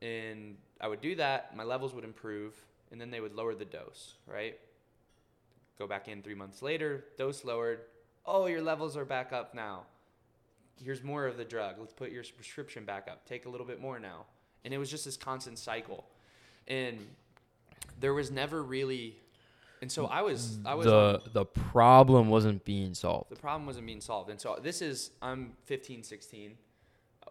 [0.03, 1.55] And i would do that.
[1.57, 2.55] My levels would improve
[2.91, 4.59] and then they would lower the dose right?
[5.79, 7.81] Go back in three months later dose lowered.
[8.27, 9.83] Oh your levels are back up now.
[10.83, 11.77] Here's more of the drug.
[11.79, 13.27] Let's put your prescription back up.
[13.27, 14.25] Take a little bit more now.
[14.65, 16.07] And it was just this constant cycle.
[16.67, 17.07] And
[17.99, 19.17] there was never really
[19.83, 23.31] and so i was i was on- the the problem wasn't being solved.
[23.31, 24.31] the problem wasn't being solved.
[24.31, 26.57] And so this is I'm 15, 16.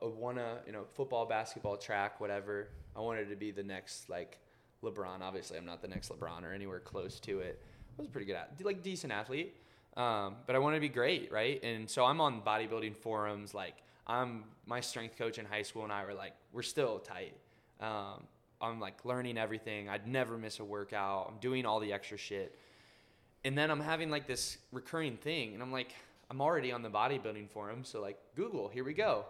[0.01, 2.69] I wanna, you know, football, basketball, track, whatever.
[2.95, 4.39] I wanted to be the next like
[4.83, 5.21] LeBron.
[5.21, 7.61] Obviously, I'm not the next LeBron or anywhere close to it.
[7.97, 9.55] I was a pretty good at like decent athlete.
[9.97, 11.61] Um, but I wanted to be great, right?
[11.63, 13.53] And so I'm on bodybuilding forums.
[13.53, 13.75] Like
[14.07, 17.35] I'm my strength coach in high school, and I were like, we're still tight.
[17.81, 18.23] Um,
[18.61, 19.89] I'm like learning everything.
[19.89, 21.27] I'd never miss a workout.
[21.29, 22.55] I'm doing all the extra shit
[23.43, 25.93] and then I'm having like this recurring thing, and I'm like,
[26.29, 29.25] I'm already on the bodybuilding forum, so like Google, here we go,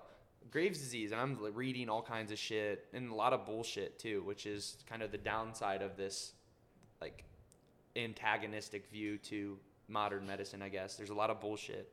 [0.51, 4.23] Graves' disease, and I'm reading all kinds of shit and a lot of bullshit too,
[4.23, 6.33] which is kind of the downside of this
[7.01, 7.23] like
[7.95, 9.57] antagonistic view to
[9.87, 10.95] modern medicine, I guess.
[10.95, 11.91] There's a lot of bullshit.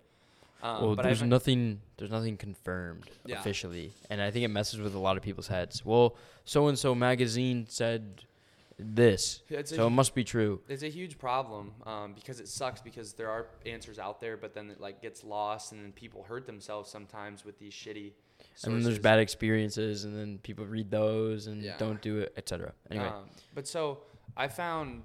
[0.62, 1.80] Um, well, but there's nothing.
[1.98, 3.38] There's nothing confirmed Yeah.
[3.40, 5.84] officially, and I think it messes with a lot of people's heads.
[5.84, 8.24] Well, so and so magazine said
[8.78, 9.42] this.
[9.48, 10.60] It's a So it must be true.
[10.68, 14.54] It's a huge problem um, because it sucks because there are answers out there, but
[14.54, 18.12] then it like gets lost, and then people hurt themselves sometimes with these shitty.
[18.56, 18.64] Sources.
[18.64, 21.76] And then there's bad experiences, and then people read those and Yeah.
[21.76, 22.72] don't do it, etc.
[22.90, 24.02] Anyway, Um, but so
[24.36, 25.02] I found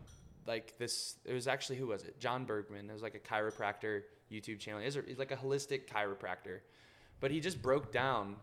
[0.48, 1.18] like this.
[1.26, 2.18] It was actually who was it?
[2.20, 2.90] John Bergman.
[2.90, 4.82] It was like a chiropractor YouTube channel.
[4.82, 6.62] He's, he's like a holistic chiropractor,
[7.20, 8.38] but he just broke down.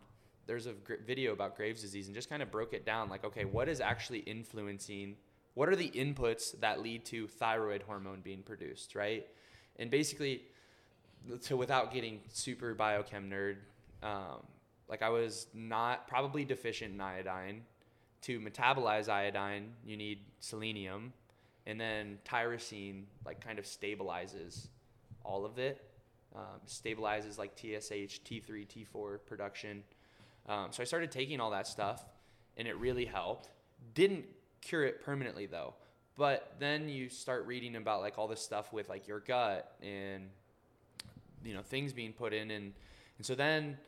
[0.46, 3.08] There's a gr- video about Graves' disease and just kind of broke it down.
[3.08, 5.16] Like, okay, what is actually influencing?
[5.54, 9.26] What are the inputs that lead to thyroid hormone being produced, right?
[9.76, 10.42] And basically,
[11.40, 13.56] so without getting super biochem nerd,
[14.02, 14.46] um,
[14.88, 17.62] like I was not probably deficient in iodine.
[18.22, 21.12] To metabolize iodine, you need selenium,
[21.66, 24.66] and then tyrosine like kind of stabilizes
[25.24, 25.84] all of it.
[26.34, 29.82] Um, stabilizes like TSH, T3, T4 production.
[30.48, 32.04] Um, so I started taking all that stuff,
[32.56, 33.50] and it really helped.
[33.94, 34.24] Didn't
[34.60, 35.74] cure it permanently though.
[36.16, 40.28] But then you start reading about like all this stuff with like your gut and
[41.44, 42.72] you know things being put in and
[43.18, 43.78] and so then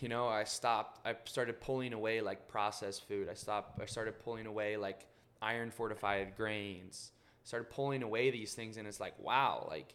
[0.00, 4.18] you know i stopped i started pulling away like processed food i stopped i started
[4.20, 5.06] pulling away like
[5.42, 9.94] iron fortified grains started pulling away these things and it's like wow like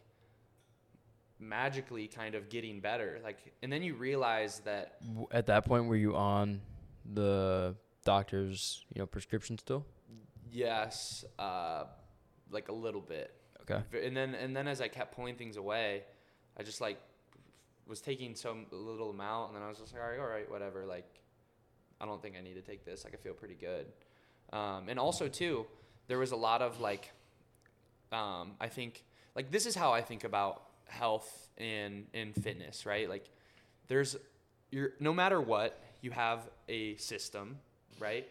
[1.39, 4.97] magically kind of getting better like and then you realize that
[5.31, 6.59] at that point, were you on
[7.13, 9.85] the doctor's, you know, prescription still?
[10.51, 11.83] yes uh
[12.49, 13.39] like a little bit
[13.69, 14.05] Okay.
[14.05, 16.03] And then and then as I kept pulling things away,
[16.57, 16.99] I just like
[17.89, 20.49] was taking some little amount, and then I was just like, all right, all right,
[20.49, 20.85] whatever.
[20.85, 21.07] Like,
[21.99, 23.03] I don't think I need to take this.
[23.03, 23.87] Like, I feel pretty good.
[24.53, 25.65] Um, and also too,
[26.07, 27.11] there was a lot of like,
[28.11, 29.03] um, I think
[29.35, 33.09] like this is how I think about health and and fitness, right?
[33.09, 33.25] Like,
[33.87, 34.15] there's
[34.71, 37.57] you're no matter what, you have a system,
[37.99, 38.27] right?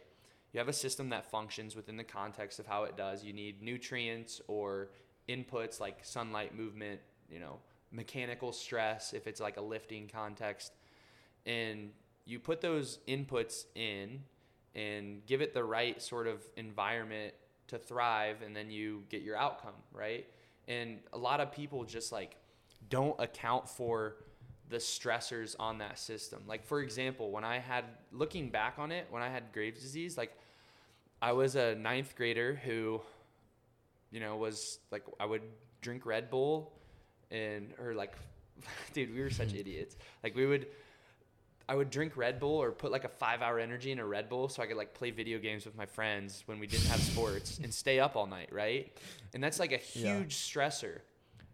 [0.52, 3.22] You have a system that functions within the context of how it does.
[3.22, 4.88] You need nutrients or
[5.28, 7.58] inputs like sunlight, movement, you know,
[7.90, 10.72] mechanical stress if it's like a lifting context.
[11.46, 11.90] And
[12.24, 14.20] you put those inputs in
[14.74, 17.34] and give it the right sort of environment
[17.68, 20.26] to thrive and then you get your outcome, right?
[20.66, 22.36] And a lot of people just like
[22.90, 24.16] don't account for
[24.68, 26.42] the stressors on that system.
[26.46, 30.18] Like for example, when I had looking back on it, when I had Graves' disease,
[30.18, 30.32] like
[31.20, 33.00] I was a ninth grader who,
[34.10, 35.42] you know, was like I would
[35.80, 36.72] drink Red Bull
[37.30, 38.12] and or like
[38.92, 39.58] dude, we were such hmm.
[39.58, 39.96] idiots.
[40.22, 40.66] Like we would
[41.68, 44.28] I would drink Red Bull or put like a five hour energy in a Red
[44.28, 47.00] Bull so I could like play video games with my friends when we didn't have
[47.00, 48.90] sports and stay up all night, right?
[49.34, 50.22] And that's like a huge Yeah.
[50.24, 51.00] stressor.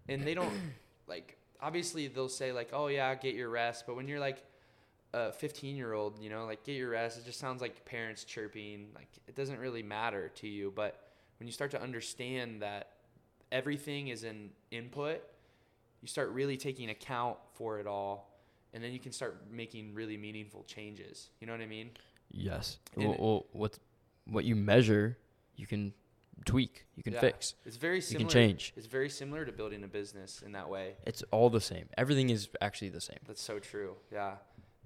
[0.09, 0.55] And they don't
[1.09, 4.45] like obviously they'll say like, "Oh yeah, get your rest," but when you're like
[5.13, 8.23] a 15 year old, you know, like get your rest, it just sounds like parents
[8.25, 8.89] chirping.
[8.95, 11.09] Like it doesn't really matter to you, but
[11.39, 12.91] when you start to understand that
[13.51, 15.23] everything is an input,
[16.05, 18.39] you start really taking account for it all,
[18.75, 21.31] and then you can start making really meaningful changes.
[21.41, 21.93] You know what I mean?
[22.31, 22.77] Yes.
[22.95, 23.79] Well, well, what
[24.27, 25.17] what you measure,
[25.57, 25.95] you can
[26.45, 27.21] tweak, you can Yeah.
[27.21, 28.21] fix, It's very similar.
[28.21, 28.75] you can change.
[28.77, 30.97] It's very similar to building a business in that way.
[31.07, 31.89] It's all the same.
[31.97, 33.21] Everything is actually the same.
[33.27, 33.97] That's so true.
[34.13, 34.37] Yeah,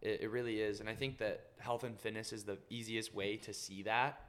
[0.02, 0.78] it, it really is.
[0.78, 4.20] And I think that health and fitness is the easiest way to see that.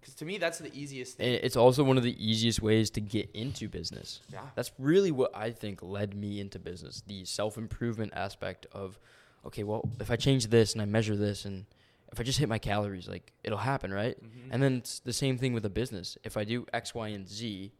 [0.00, 1.26] Because to me, that's the easiest thing.
[1.34, 4.20] And it's also one of the easiest ways to get into business.
[4.32, 4.40] Yeah.
[4.54, 7.02] That's really what I think led me into business.
[7.06, 8.98] The self improvement aspect of,
[9.44, 11.66] okay, well, if I change this and I measure this and
[12.12, 14.16] if I just hit my calories, like it'll happen, right?
[14.22, 14.48] Mhm.
[14.50, 16.16] And then it's the same thing with a business.
[16.24, 17.72] If I do X, Y, and Z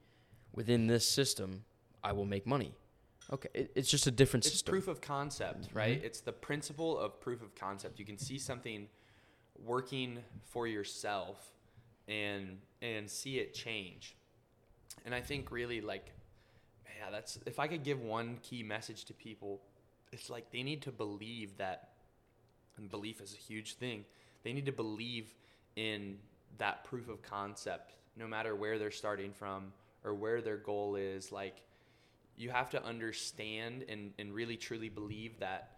[0.53, 1.65] within this system,
[2.05, 2.75] I will make money.
[3.33, 4.55] Okay, it, it's just a different system.
[4.55, 4.73] it's system.
[4.73, 6.01] proof of concept, right?
[6.01, 6.05] Mhm.
[6.05, 7.99] It's the principle of proof of concept.
[7.99, 8.89] You can see something
[9.65, 11.53] working for yourself
[12.09, 14.17] and and see it change.
[15.05, 16.13] And I think really like
[16.99, 19.61] yeah, that's if I could give one key message to people,
[20.13, 21.91] it's like they need to believe that
[22.77, 24.05] and belief is a huge thing.
[24.45, 25.35] They need to believe
[25.77, 26.17] in
[26.59, 29.73] that proof of concept no matter where they're starting from
[30.05, 31.63] or where their goal is like
[32.37, 35.71] you have to understand and, and really truly believe that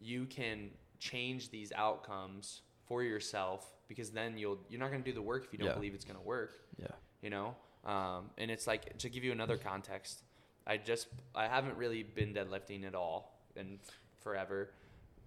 [0.00, 5.14] you can change these outcomes for yourself because then you'll you're not going to do
[5.14, 5.74] the work if you don't Yeah.
[5.74, 6.86] believe it's going to work yeah.
[7.22, 10.22] you know um, and it's like to give you another context
[10.66, 13.78] i just i haven't really been deadlifting at all in
[14.20, 14.70] forever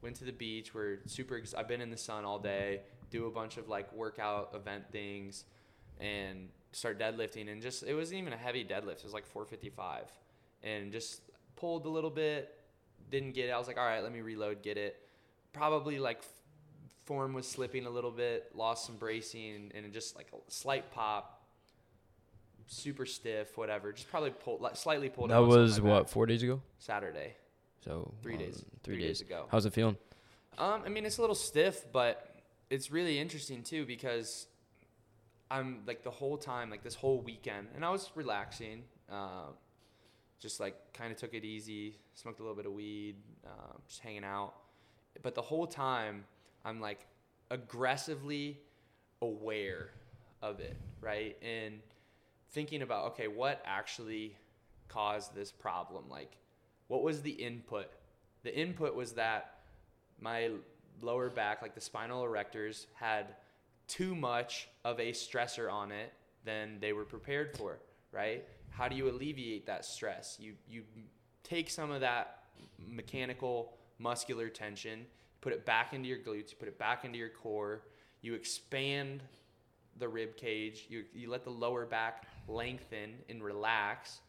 [0.02, 3.26] went to the beach we're super ex- i've been in the sun all day do
[3.28, 5.46] a bunch of like workout event things
[6.00, 10.06] and start deadlifting and just it wasn't even a heavy deadlift it was like 455
[10.64, 11.22] and just
[11.56, 12.54] pulled a little bit
[13.10, 14.96] didn't get it i was like all right let me reload get it
[15.54, 16.22] probably like
[17.12, 21.42] form was slipping a little bit lost some bracing and just like a slight pop
[22.68, 23.92] super stiff, whatever.
[23.92, 25.30] Just probably pulled like, slightly pulled.
[25.30, 26.62] That was what four days ago.
[26.80, 27.34] Saturday,
[27.84, 29.20] So three um, days, Three, days.
[29.20, 29.46] ago.
[29.52, 29.98] How's it feeling?
[30.58, 32.34] Um, I mean, it's a little stiff, but
[32.70, 34.48] it's really interesting too because
[35.50, 39.48] I'm like the whole time, like this whole weekend, and I was relaxing, uh,
[40.40, 44.00] just like kind of took it easy, smoked a little bit of weed, uh, just
[44.00, 44.54] hanging out.
[45.22, 46.24] But the whole time,
[46.66, 47.06] I'm like
[47.50, 48.60] aggressively
[49.22, 49.90] aware
[50.42, 51.38] of it, right?
[51.42, 51.80] And
[52.52, 54.36] thinking about, okay, what actually
[54.88, 56.06] caused this problem?
[56.10, 56.38] Like,
[56.88, 57.88] what was the input?
[58.44, 59.60] The input was that
[60.20, 60.52] my
[61.02, 63.36] lower back, like the spinal erectors, had
[63.88, 66.14] too much of a stressor on it
[66.46, 67.80] than they were prepared for,
[68.12, 68.44] right?
[68.70, 70.38] How do you alleviate that stress?
[70.40, 70.84] You you
[71.44, 72.44] take some of that
[72.80, 75.06] mechanical muscular tension,
[75.42, 77.82] put it back into your glutes, you put it back into your core,
[78.22, 79.22] you expand
[79.98, 84.22] the rib cage, you you let the lower back lengthen and relax.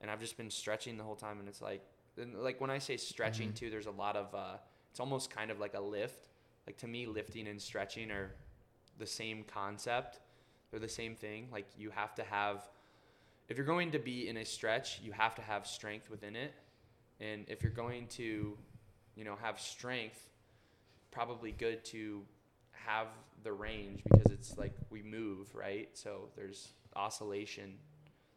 [0.00, 1.82] And I've just been stretching the whole time and it's like
[2.16, 4.56] and like when I say stretching too, there's a lot of uh,
[4.90, 6.28] it's almost kind of like a lift.
[6.66, 8.32] Like to me, lifting and stretching are
[8.98, 10.20] the same concept.
[10.70, 11.48] They're the same thing.
[11.52, 12.68] Like you have to have,
[13.48, 16.52] if you're going to be in a stretch, you have to have strength within it.
[17.20, 18.56] And if you're going to,
[19.16, 20.28] you know, have strength,
[21.10, 22.22] probably good to
[22.72, 23.08] have
[23.42, 25.88] the range because it's like we move, right?
[25.94, 27.74] So there's oscillation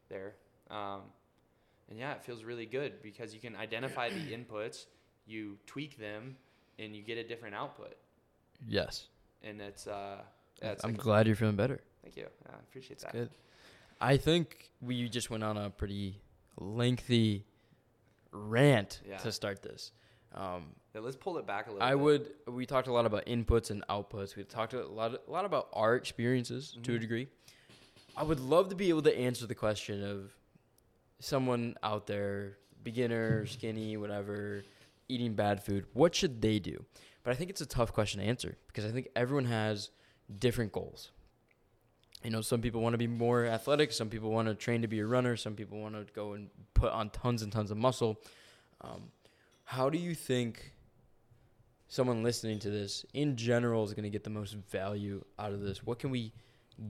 [0.09, 0.35] there.
[0.69, 1.01] Um,
[1.89, 4.85] and yeah, it feels really good because you can identify the inputs,
[5.25, 6.35] you tweak them,
[6.79, 7.95] and you get a different output.
[8.67, 9.07] Yes.
[9.43, 10.21] And it's uh,
[10.61, 11.81] yeah, it's I'm like- glad you're feeling better.
[12.01, 12.27] thank you.
[12.49, 13.11] I appreciate that.
[13.11, 13.29] good.
[14.01, 16.19] I think we just went on a pretty
[16.57, 17.45] lengthy
[18.31, 19.17] rant Yeah.
[19.17, 19.91] to start this.
[20.33, 21.83] Um, let's pull it back a little.
[21.87, 21.99] I bit.
[21.99, 22.31] would.
[22.47, 24.35] We talked a lot about inputs and outputs.
[24.35, 27.01] We talked a lot, a lot about our experiences to a Mhm.
[27.01, 27.27] degree.
[28.17, 30.35] I would love to be able to answer the question of
[31.19, 34.63] someone out there, beginner, skinny, whatever,
[35.07, 35.85] eating bad food.
[35.93, 36.85] What should they do?
[37.23, 39.89] But I think it's a tough question to answer because I think everyone has
[40.39, 41.11] different goals.
[42.23, 43.91] You know, some people want to be more athletic.
[43.91, 45.35] Some people want to train to be a runner.
[45.35, 48.21] Some people want to go and put on tons and tons of muscle.
[48.81, 49.11] Um,
[49.73, 50.71] how do you think
[51.87, 55.61] someone listening to this in general is going to get the most value out of
[55.61, 55.83] this?
[55.83, 56.31] What can we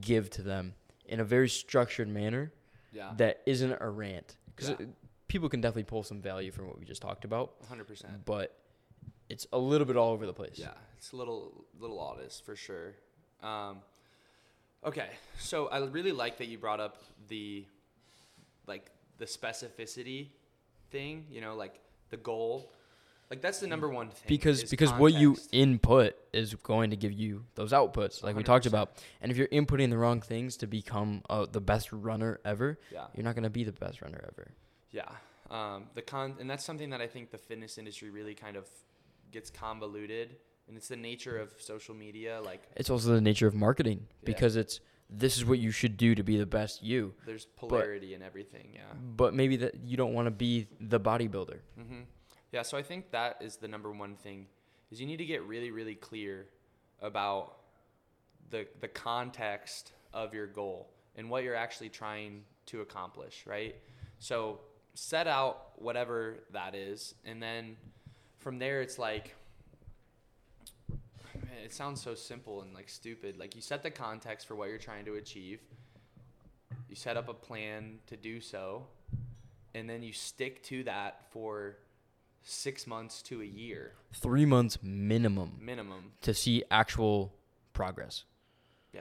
[0.00, 0.74] give to them
[1.06, 2.52] in a very structured manner
[2.92, 3.14] Yeah.
[3.16, 4.36] that isn't a rant?
[4.54, 4.86] Because Yeah.
[5.28, 8.24] people can definitely pull some value from what we just talked about, 100%.
[8.26, 8.58] but
[9.30, 10.58] it's a little bit all over the place.
[10.58, 12.94] Yeah, it's a little little oddest for sure.
[13.42, 13.80] Um,
[14.84, 17.66] okay, so I really like that you brought up the
[18.66, 20.28] like the specificity
[20.90, 21.26] thing.
[21.30, 21.80] You know, like
[22.14, 22.70] the goal.
[23.30, 24.28] Like that's the number one thing.
[24.28, 28.66] because because what you input is going to give you those outputs like we talked
[28.66, 28.86] about
[29.20, 33.06] and if you're inputting the wrong things to become uh, the best runner ever yeah
[33.14, 34.46] you're not going to be the best runner ever
[34.92, 35.08] yeah
[35.50, 38.66] um, the con and that's something that I think the fitness industry really kind of
[39.32, 40.36] gets convoluted
[40.68, 44.26] and it's the nature of social media like it's also the nature of marketing Yeah.
[44.26, 47.14] because it's this is what you should do to be the best you.
[47.26, 48.82] There's polarity in everything yeah.
[49.16, 51.58] but maybe that you don't want to be the bodybuilder.
[51.76, 52.02] Hmm
[52.52, 54.46] Yeah, so I think that is the number one thing
[54.90, 56.46] is you need to get really, really clear
[57.00, 57.56] about
[58.50, 63.76] the the context of your goal and what you're actually trying to accomplish, right?
[64.18, 64.60] So
[64.94, 67.76] set out whatever that is, and then
[68.38, 69.34] from there it's like
[71.44, 73.38] man, it sounds so simple and like stupid.
[73.38, 75.60] Like you set the context for what you're trying to achieve.
[76.88, 78.86] You set up a plan to do so,
[79.74, 81.76] and then you stick to that for
[82.42, 86.12] six months to a year three months minimum minimum.
[86.20, 87.32] to see actual
[87.72, 88.24] progress
[88.92, 89.00] Yeah,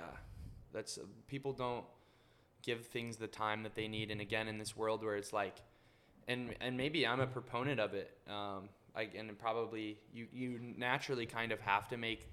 [0.71, 1.83] that's people don't
[2.63, 5.61] give things the time that they need, and again, in this world where it's like,
[6.27, 8.17] and and maybe I'm a proponent of it.
[8.27, 12.27] Um, like, and probably you you naturally kind of have to make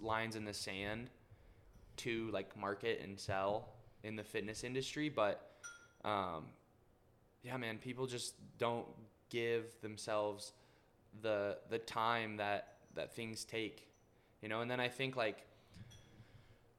[0.00, 1.10] lines in the sand
[1.96, 3.68] to like market and sell
[4.02, 5.50] in the fitness industry, but
[6.04, 6.44] um,
[7.42, 8.86] yeah, man, people just don't
[9.30, 10.52] give themselves
[11.22, 13.88] the the time that that things take,
[14.42, 14.60] you know.
[14.60, 15.46] And then I think like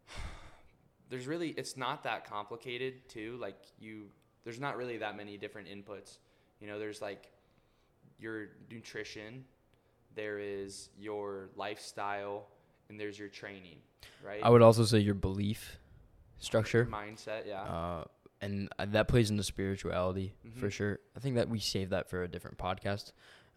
[1.09, 3.38] there's really it's not that complicated too.
[3.39, 4.05] Like you,
[4.43, 6.17] there's not really that many different inputs.
[6.61, 7.31] You know, there's like
[8.20, 9.43] your nutrition,
[10.16, 12.47] there is your lifestyle,
[12.89, 13.78] and there's your training,
[14.26, 14.41] right?
[14.43, 15.78] i would also say your belief
[16.39, 17.61] structure mindset, yeah.
[17.63, 18.03] uh,
[18.41, 20.72] and uh, that plays into spirituality for Mhm.
[20.72, 23.11] sure i think that we save that for a different podcast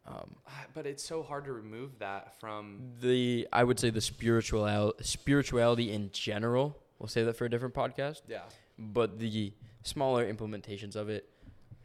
[0.07, 4.01] um, Ah, but it's so hard to remove that from the I would say the
[4.01, 6.79] spiritual spirituality in general.
[6.99, 8.23] We'll save that for a different podcast.
[8.27, 8.45] yeah.
[8.79, 9.53] But the
[9.83, 11.29] smaller implementations of it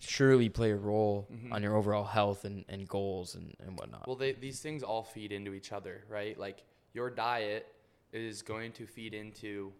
[0.08, 1.52] surely play a role Mhm.
[1.54, 4.08] on your overall health and, and goals and, and whatnot.
[4.08, 6.38] Well, they, these things all feed into each other, right?
[6.38, 7.68] Like your diet
[8.12, 9.74] is going to feed into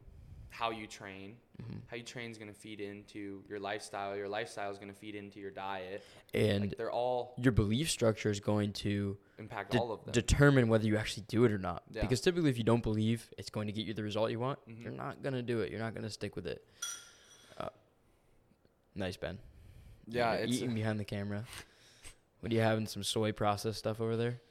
[0.50, 1.36] how you train.
[1.62, 1.82] Mhm.
[1.88, 4.16] How you train is going to feed into your lifestyle.
[4.16, 6.04] Your lifestyle is going to feed into your diet.
[6.34, 10.12] And like they're all your belief structure is going to impact de- all of them.
[10.14, 11.84] determine whether you actually do it or not.
[11.90, 12.02] Yeah.
[12.02, 14.60] Because typically, if you don't believe it's going to get you the result you want,
[14.68, 14.84] Mhm.
[14.84, 15.72] you're not going to do it.
[15.72, 16.64] You're not going to stick with it.
[17.58, 17.70] Uh,
[18.96, 19.40] nice, Ben.
[20.08, 21.44] Yeah, You're it's eating behind the camera.
[22.40, 22.88] What are you having?
[22.88, 24.42] Some soy processed stuff over there?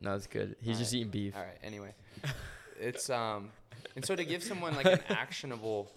[0.00, 0.54] No, it's good.
[0.62, 1.00] He's just Alright.
[1.00, 1.36] eating beef.
[1.36, 1.58] all right.
[1.64, 1.92] Anyway,
[2.80, 3.50] it's um,
[3.96, 5.90] and so to give someone like an actionable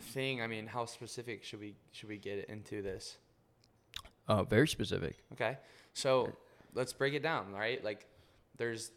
[0.00, 3.18] thing, I mean, how specific should we should we get into this?
[4.28, 5.16] Oh, very specific.
[5.32, 5.58] Okay.
[5.94, 6.32] So
[6.74, 7.82] let's break it down, right?
[7.84, 8.06] Like
[8.56, 8.90] there's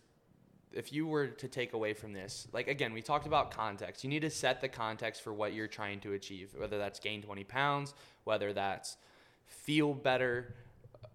[0.73, 4.03] if you were to take away from this, like again, we talked about context.
[4.03, 7.21] You need to set the context for what you're trying to achieve, whether that's gain
[7.21, 7.93] 20 pounds,
[8.23, 8.97] whether that's
[9.45, 10.55] feel better,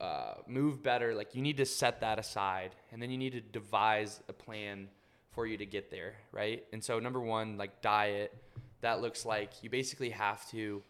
[0.00, 1.14] uh, move better.
[1.14, 4.88] Like you need to set that aside, and then you need to devise a plan
[5.32, 6.64] for you to get there, right?
[6.72, 8.34] And so number one, like diet,
[8.80, 10.82] that looks like you basically have to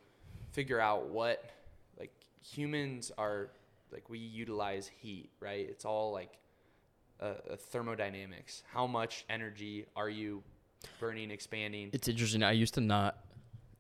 [0.53, 1.51] figure out what
[1.99, 2.13] like
[2.43, 3.51] humans are
[3.93, 5.67] like we utilize heat, right?
[5.69, 6.39] It's all like
[7.21, 8.63] uh, thermodynamics.
[8.73, 10.43] How much energy are you
[11.01, 11.91] burning, expanding?
[11.93, 12.43] It's interesting.
[12.43, 13.19] I used to not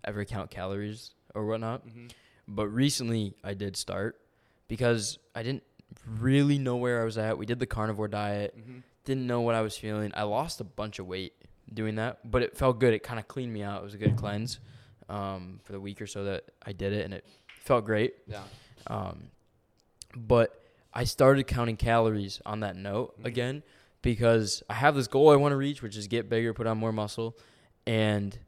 [0.04, 2.06] ever count calories or whatnot, hmm
[2.50, 4.18] but recently I did start
[4.68, 5.64] because I didn't
[6.06, 7.36] really know where I was at.
[7.36, 10.12] We did the carnivore diet, hmm didn't know what I was feeling.
[10.14, 11.32] I lost a bunch of weight
[11.72, 12.92] doing that, but it felt good.
[12.92, 13.80] It kind of cleaned me out.
[13.80, 14.60] It was a good cleanse
[15.08, 17.24] um, for the week or so that I did it, and it
[17.60, 18.14] felt great.
[18.26, 18.42] Yeah.
[18.86, 19.30] Um,
[20.16, 20.57] but
[20.92, 23.24] I started counting calories on that note Mhm.
[23.26, 23.62] again
[24.02, 26.78] because I have this goal I want to reach, which is get bigger, put on
[26.78, 27.36] more muscle,
[27.86, 28.38] and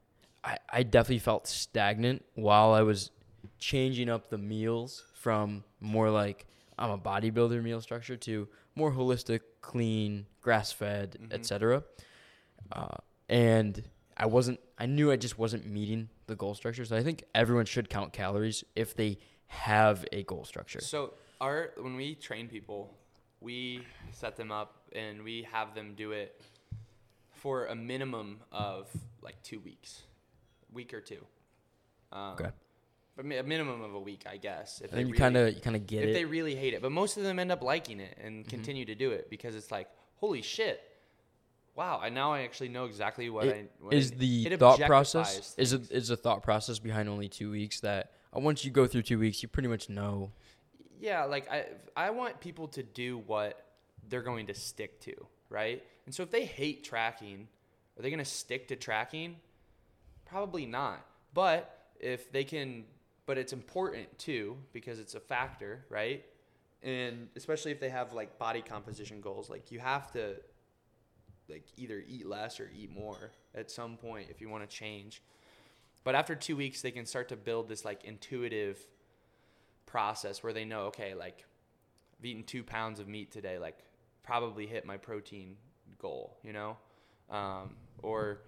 [0.43, 3.11] I, I definitely felt stagnant while I was
[3.59, 6.47] changing up the meals from more like
[6.79, 11.33] I'm a bodybuilder meal structure to more holistic, clean, grass fed, Mhm.
[11.35, 11.85] etc.
[12.73, 12.97] Uh,
[13.29, 13.85] and
[14.17, 14.61] I wasn't.
[14.79, 16.85] I knew I just wasn't meeting the goal structure.
[16.85, 19.19] So I think everyone should count calories if they
[19.49, 20.81] have a goal structure.
[20.81, 22.95] So our when we train people,
[23.41, 23.83] we
[24.13, 26.41] set them up and we have them do it
[27.33, 28.89] for a minimum of
[29.23, 30.03] like two weeks,
[30.73, 31.25] week or two.
[32.13, 32.51] Um, Okay.
[33.17, 34.81] But a minimum of a week, I guess.
[34.83, 36.05] If And you kind of you kind of get it.
[36.05, 36.13] if it.
[36.15, 36.81] they really hate it.
[36.81, 38.49] But most of them end up liking it and Mhm.
[38.49, 40.81] continue to do it because it's like, holy shit.
[41.75, 44.81] Wow, I now I actually know exactly what It- I what is I, the thought
[44.81, 45.91] process is things.
[45.91, 49.03] it is the thought process behind only two weeks that uh, once you go through
[49.03, 50.33] two weeks you pretty much know
[51.01, 51.65] Yeah, like I
[51.97, 53.65] I want people to do what
[54.09, 55.15] they're going to stick to,
[55.49, 55.83] right?
[56.05, 57.49] And so if they hate tracking,
[57.99, 59.37] are they going to stick to tracking?
[60.27, 61.05] Probably not.
[61.33, 62.85] But if they can
[63.27, 66.25] but it's important too because it's a factor, right?
[66.83, 70.37] And especially if they have like body composition goals, like you have to
[71.49, 75.23] like either eat less or eat more at some point if you want to change.
[76.05, 78.79] But after 2 weeks they can start to build this like intuitive
[79.91, 81.45] process where they know, okay, like
[82.19, 83.79] I've eaten two pounds of meat today, like
[84.23, 85.57] probably hit my protein
[85.99, 86.77] goal, you know?
[87.29, 88.43] Um, or,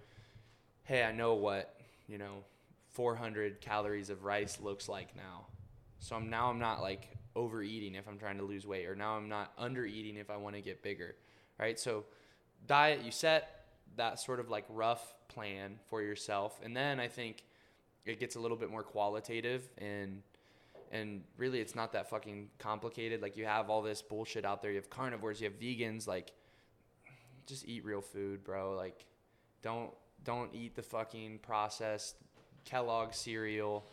[0.85, 2.45] hey, I know what, you know,
[2.91, 5.47] 400 calories of rice looks like now.
[5.99, 9.17] So I'm now I'm not like overeating if I'm trying to lose weight, or now
[9.17, 11.17] I'm not under eating if I want to get bigger,
[11.59, 11.79] right?
[11.79, 12.05] So
[12.67, 13.67] diet, you set
[13.97, 17.45] that sort of like rough plan for yourself, and then I think
[18.05, 20.23] it gets a little bit more qualitative and
[20.93, 23.21] and really it's not that fucking complicated.
[23.23, 24.71] Like you have all this bullshit out there.
[24.71, 26.33] You have carnivores you have vegans like
[27.47, 28.75] just eat real food bro.
[28.77, 29.07] Like
[29.63, 29.91] don't
[30.23, 32.17] don't eat the fucking processed
[32.65, 33.85] kellogg cereal.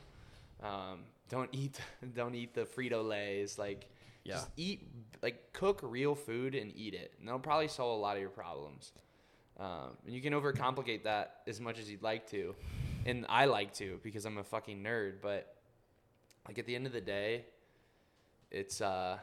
[0.61, 1.79] Um, don't eat
[2.13, 3.89] don't eat the frito lays like
[4.25, 4.33] Yeah.
[4.35, 4.85] just eat
[5.23, 7.13] like cook real food and eat it.
[7.17, 8.91] And that'll probably solve a lot of your problems.
[9.57, 12.55] Um, and you can overcomplicate that as much as you'd like to.
[13.05, 15.55] And i like to because i'm a fucking nerd but
[16.47, 17.45] like at the end of the day
[18.51, 19.17] it's uh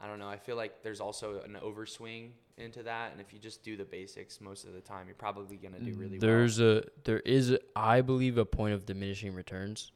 [0.00, 3.38] i don't know i feel like there's also an overswing into that and if you
[3.38, 6.20] just do the basics most of the time you're probably going to do really well.
[6.20, 9.90] there's a there is a, I believe a point of diminishing returns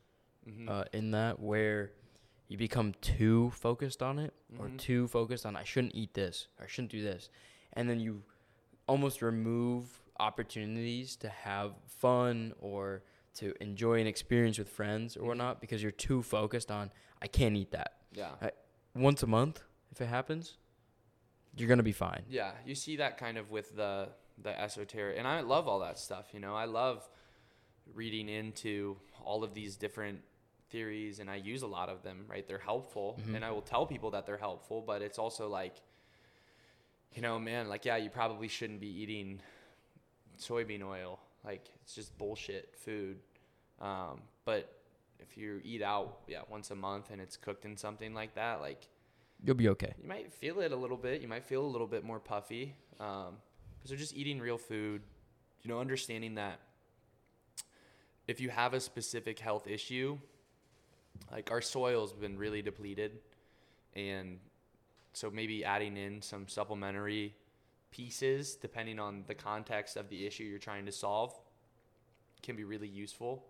[0.48, 0.68] Mhm.
[0.68, 1.92] uh, in that where
[2.48, 4.78] you become too focused on it or Mhm.
[4.78, 7.28] too focused on I shouldn't eat this or I shouldn't do this
[7.74, 8.24] and then you
[8.88, 13.02] almost remove opportunities to have fun or
[13.40, 16.90] to enjoy an experience with friends or whatnot because you're too focused on
[17.22, 18.52] I can't eat that yeah I-
[18.94, 19.62] once a month
[19.92, 20.56] if it happens
[21.56, 24.08] you're gonna be fine yeah you see that kind of with the
[24.40, 26.26] the esoteric, and I love all that stuff.
[26.32, 27.08] You know, I love
[27.92, 30.20] reading into all of these different
[30.70, 32.24] theories, and I use a lot of them.
[32.28, 33.34] Right, they're helpful, Mhm.
[33.34, 34.80] and I will tell people that they're helpful.
[34.80, 35.74] But it's also like,
[37.16, 39.42] you know, man, like yeah, you probably shouldn't be eating
[40.38, 41.18] soybean oil.
[41.48, 43.16] Like it's just bullshit food.
[43.80, 44.70] Um, but
[45.18, 48.60] if you eat out, yeah, once a month and it's cooked in something like that,
[48.60, 48.86] like
[49.42, 49.94] You'll be okay.
[50.02, 51.22] you might feel it a little bit.
[51.22, 53.32] You might feel a little bit more puffy because
[53.86, 55.00] they're just eating real food.
[55.62, 56.60] You know, understanding that
[58.26, 60.18] if you have a specific health issue,
[61.32, 63.12] like our soil's been really depleted,
[63.94, 64.38] and
[65.14, 67.34] so maybe adding in some supplementary
[67.90, 71.34] pieces depending on the context of the issue you're trying to solve
[72.42, 73.44] can be really useful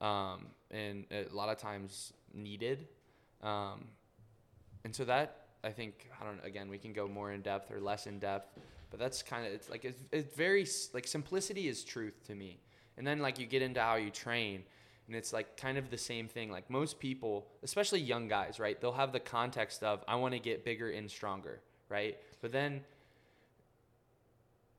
[0.00, 2.86] um, and a lot of times needed
[3.42, 3.84] um,
[4.84, 7.80] and so that I think I don't again we can go more in depth or
[7.80, 8.58] less in depth,
[8.90, 12.60] but that's kind of it's like it's, it's very like simplicity is truth to me.
[12.96, 14.62] And then like you get into how you train,
[15.06, 16.50] and it's like kind of the same thing.
[16.50, 18.80] Like most people, especially young guys, right?
[18.80, 22.16] They'll have the context of I want to get bigger and stronger, right?
[22.40, 22.82] But then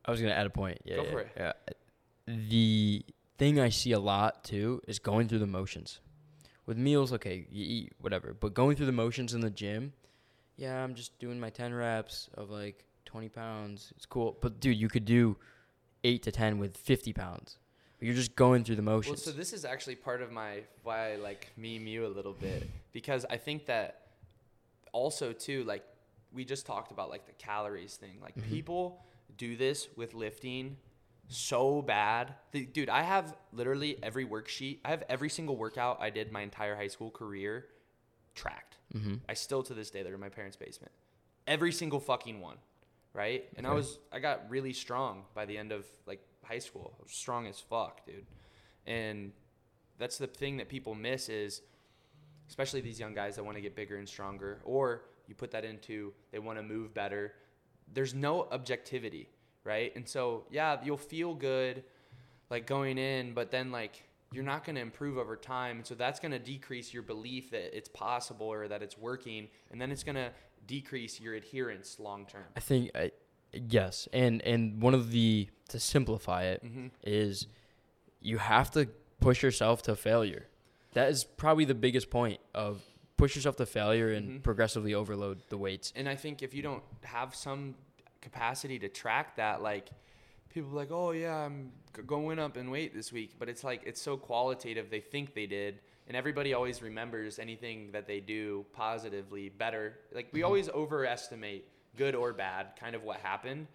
[0.05, 0.79] I was gonna add a point.
[0.83, 1.31] Yeah, Go yeah, for it.
[1.37, 1.53] Yeah.
[2.27, 3.05] The
[3.37, 5.99] thing I see a lot too is going through the motions.
[6.65, 9.93] With meals, okay, you eat whatever, but going through the motions in the gym,
[10.57, 13.91] yeah, I'm just doing my ten reps of like twenty pounds.
[13.95, 15.37] It's cool, but dude, you could do
[16.03, 17.57] eight to ten with fifty pounds.
[17.99, 19.21] You're just going through the Well, motions.
[19.23, 22.67] so this is actually part of my why I like meme you a little bit
[22.91, 24.07] because I think that
[24.91, 25.83] also too like
[26.33, 28.19] we just talked about like the calories thing.
[28.21, 28.49] Like Mhm.
[28.49, 29.03] people
[29.37, 30.77] do this with lifting
[31.31, 32.35] so bad.
[32.51, 34.79] The, dude, I have literally every worksheet.
[34.83, 37.65] I have every single workout I did my entire high school career
[38.35, 38.77] tracked.
[38.93, 39.15] mm-hmm.
[39.27, 40.91] I still to this day they're in my parents' basement.
[41.47, 42.57] Every single fucking one,
[43.13, 43.45] right?
[43.57, 46.93] And I was I got really strong by the end of like high school.
[46.99, 48.25] I was strong as fuck, dude.
[48.85, 49.31] And
[49.97, 51.61] that's the thing that people miss is
[52.49, 55.63] especially these young guys that want to get bigger and stronger or you put that
[55.63, 57.33] into they want to move better.
[57.93, 59.29] There's no objectivity,
[59.63, 59.93] right?
[59.95, 61.83] And so, yeah, you'll feel good
[62.49, 65.77] like going in, but then like you're not going to improve over time.
[65.77, 69.47] And so that's going to decrease your belief that it's possible or that it's working.
[69.71, 70.31] And then it's going to
[70.67, 72.43] decrease your adherence long term.
[72.55, 73.11] I think I,
[73.51, 76.87] yes, and and one of the to simplify it Mm-hmm.
[77.03, 77.47] is
[78.21, 78.87] you have to
[79.19, 80.47] push yourself to failure.
[80.93, 82.81] That is probably the biggest point of
[83.21, 84.43] push yourself to failure and Mhm.
[84.43, 85.93] progressively overload the weights.
[85.95, 87.75] And I think if you don't have some
[88.19, 89.89] capacity to track that, like
[90.49, 91.71] people are like, oh yeah, I'm
[92.07, 94.89] going up in weight this week, but it's like it's so qualitative.
[94.89, 99.99] They think they did, and everybody always remembers anything that they do positively better.
[100.11, 100.45] Like we Mhm.
[100.45, 101.63] always overestimate
[101.95, 103.67] good or bad, kind of what happened.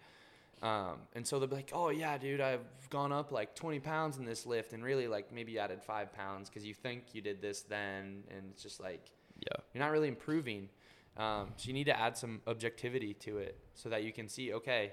[0.61, 4.17] Um, and so they'll be like, oh yeah, dude, I've gone up like 20 pounds
[4.17, 7.41] in this lift, and really like maybe added five pounds because you think you did
[7.41, 9.57] this then, and it's just like Yeah.
[9.73, 10.69] you're not really improving.
[11.17, 14.53] Um, so you need to add some objectivity to it so that you can see,
[14.53, 14.91] okay,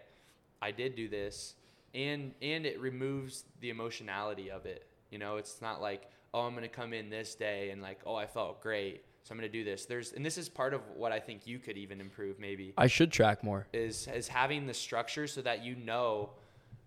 [0.62, 1.54] I did do this,
[1.94, 4.86] and and it removes the emotionality of it.
[5.10, 8.14] You know, it's not like, oh, I'm gonna come in this day and like, oh,
[8.14, 9.84] I felt great, so I'm gonna do this.
[9.84, 12.86] There's and this is part of what I think you could even improve maybe I
[12.86, 13.66] should track more.
[13.74, 16.30] is is having the structure so that you know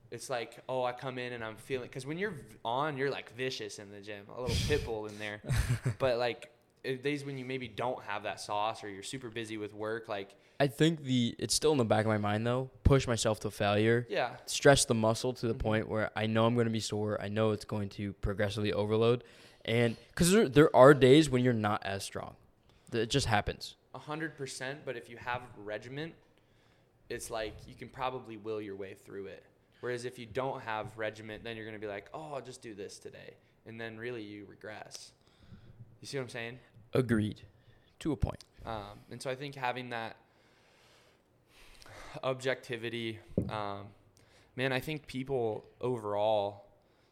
[0.10, 2.34] it's like oh i come in and i'm feeling because when you're
[2.64, 5.42] on you're like vicious in the gym a little pit bull in there
[6.00, 6.50] but like
[6.96, 10.36] days when you maybe don't have that sauce or you're super busy with work like
[10.60, 12.72] I think the it's still in the back of my mind though.
[12.84, 14.08] Push myself to failure.
[14.10, 15.60] yeah Stress the muscle to the Mhm.
[15.60, 17.22] point where I know I'm going to be sore.
[17.22, 19.24] I know it's going to progressively overload,
[19.66, 22.36] and because there there are days when you're not as strong.
[22.92, 23.76] It just happens.
[23.94, 26.14] a 100% but if you have regiment
[27.10, 29.44] it's like you can probably will your way through it
[29.80, 32.62] whereas if you don't have regiment then you're going to be like oh i'll just
[32.62, 33.34] do this today
[33.66, 35.14] and then really you regress
[36.02, 36.60] you see what i'm saying
[36.94, 37.42] Agreed,
[38.00, 38.44] to a point.
[38.66, 40.18] Um, and so I think having that
[42.24, 43.20] objectivity,
[43.50, 43.86] um,
[44.56, 46.66] man, I think people overall,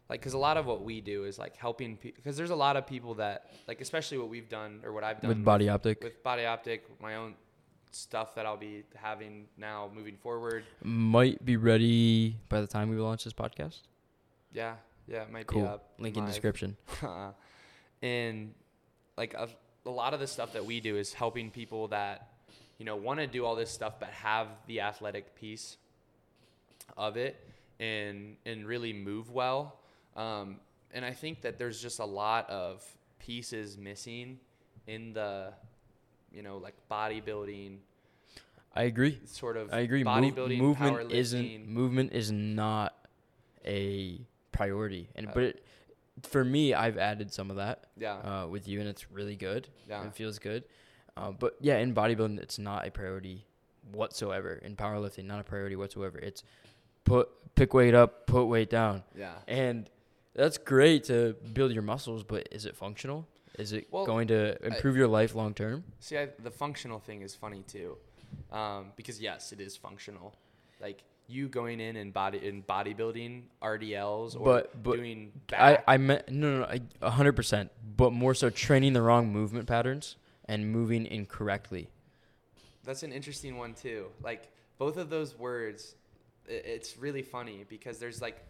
[0.10, 2.56] like, because a lot of what we do is like helping, people, because there's a
[2.56, 5.70] lot of people that, like, especially what we've done or what I've done With body
[5.70, 7.36] optic, with Body Optic, my own
[7.92, 10.64] stuff that I'll be having now moving forward.
[10.84, 13.82] might be ready by the time we launch this podcast.
[14.52, 14.76] Yeah,
[15.08, 15.62] yeah, it might Cool.
[15.62, 15.90] be up.
[16.00, 16.32] Link in live.
[16.32, 16.76] description.
[18.02, 18.54] and
[19.18, 19.48] like a,
[19.86, 22.30] a lot of the stuff that we do is helping people that
[22.78, 25.78] you know want to do all this stuff but have the athletic piece
[26.98, 27.48] of it
[27.80, 29.80] and and really move well
[30.16, 30.58] um,
[30.94, 32.84] and i think that there's just a lot of
[33.20, 34.40] pieces missing
[34.88, 35.52] in the
[36.34, 37.78] you know like bodybuilding
[38.78, 39.20] I agree.
[39.26, 40.04] sort of I agree.
[40.04, 42.94] Move- bodybuilding, movement isn't movement is not
[43.66, 44.20] a
[44.52, 45.66] priority, and Uh, but it,
[46.24, 49.68] for me, I've added some of that yeah, uh, with you, and it's really good.
[49.88, 50.64] yeah, It feels good.
[51.18, 53.46] Uh, but yeah, in bodybuilding, it's not a priority
[53.92, 54.54] whatsoever.
[54.54, 56.18] In powerlifting, not a priority whatsoever.
[56.20, 56.44] It's
[57.04, 59.36] put pick weight up, put weight down, yeah.
[59.48, 59.90] and
[60.34, 62.24] that's great to build your muscles.
[62.24, 63.28] But is it functional?
[63.58, 65.86] Is it Well, going to improve your life long term?
[66.02, 67.98] See, I, the functional thing is funny too,
[68.52, 70.36] um, because yes, it is functional.
[70.82, 75.84] Like you going in and body in bodybuilding RDLs or But- but doing back.
[75.88, 77.72] I I meant no, no, no, a hundred percent.
[77.98, 81.90] But more so, training the wrong movement patterns and moving incorrectly.
[82.84, 84.08] That's an interesting one too.
[84.22, 85.96] Like both of those words,
[86.48, 88.44] it's really funny because there's like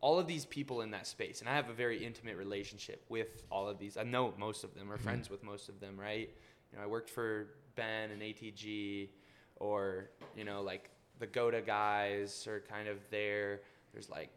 [0.00, 3.42] all of these people in that space, and I have a very intimate relationship with
[3.50, 3.96] all of these.
[3.96, 5.04] I know most of them, or mm-hmm.
[5.04, 6.30] friends with most of them, right?
[6.72, 9.08] You know, I worked for Ben and ATG,
[9.56, 13.60] or you know, like the GOATA guys are kind of there.
[13.92, 14.30] There's like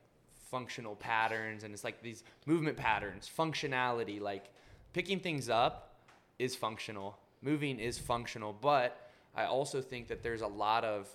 [0.50, 4.46] functional patterns, and it's like these movement patterns, functionality, like
[4.94, 5.96] picking things up
[6.38, 7.18] is functional.
[7.42, 11.08] Moving is functional, but I also think that there's a lot of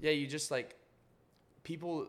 [0.00, 0.74] yeah, you just like
[1.62, 2.08] people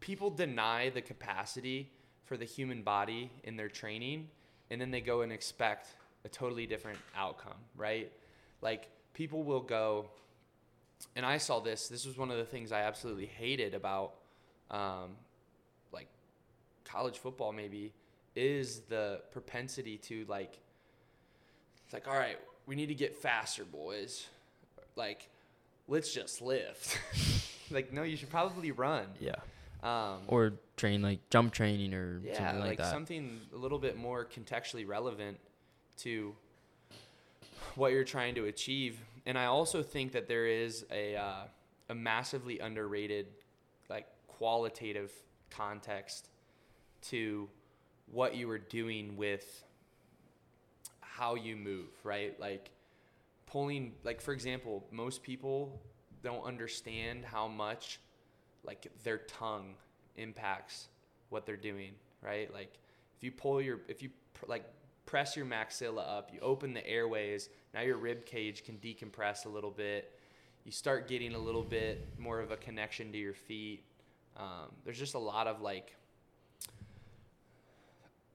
[0.00, 1.90] people deny the capacity
[2.24, 4.28] for the human body in their training
[4.70, 5.88] and then they go and expect
[6.24, 8.10] a totally different outcome, right?
[8.62, 10.10] Like people will go
[11.14, 11.88] and I saw this.
[11.88, 14.14] This was one of the things I absolutely hated about
[14.70, 15.10] um,
[15.92, 16.08] like
[16.84, 17.92] college football maybe
[18.34, 20.58] is the propensity to like
[21.84, 24.26] it's like all right we need to get faster boys
[24.94, 25.28] like
[25.88, 26.98] let's just lift
[27.70, 29.36] like no you should probably run Yeah.
[29.82, 32.90] um, Or train like jump training or yeah something like, like that.
[32.90, 35.38] something a little bit more contextually relevant
[35.98, 36.34] to
[37.74, 41.44] what you're trying to achieve and i also think that there is a uh,
[41.88, 43.26] a massively underrated
[43.88, 45.12] like qualitative
[45.50, 46.28] context
[47.02, 47.48] to
[48.10, 49.64] what you were doing with
[51.00, 52.38] how you move right?
[52.38, 52.70] Like
[53.46, 55.80] pulling like for example most people
[56.22, 58.00] don't understand how much
[58.64, 59.74] like their tongue
[60.16, 60.88] impacts
[61.30, 62.52] what they're doing right?
[62.52, 62.78] Like
[63.16, 64.10] if you pull your if you
[64.46, 64.64] like
[65.06, 69.50] press your maxilla up you open the airways now your rib cage can decompress a
[69.50, 70.18] little bit.
[70.64, 73.84] You start getting a little bit more of a connection to your feet.
[74.34, 75.94] Um, there's just a lot of like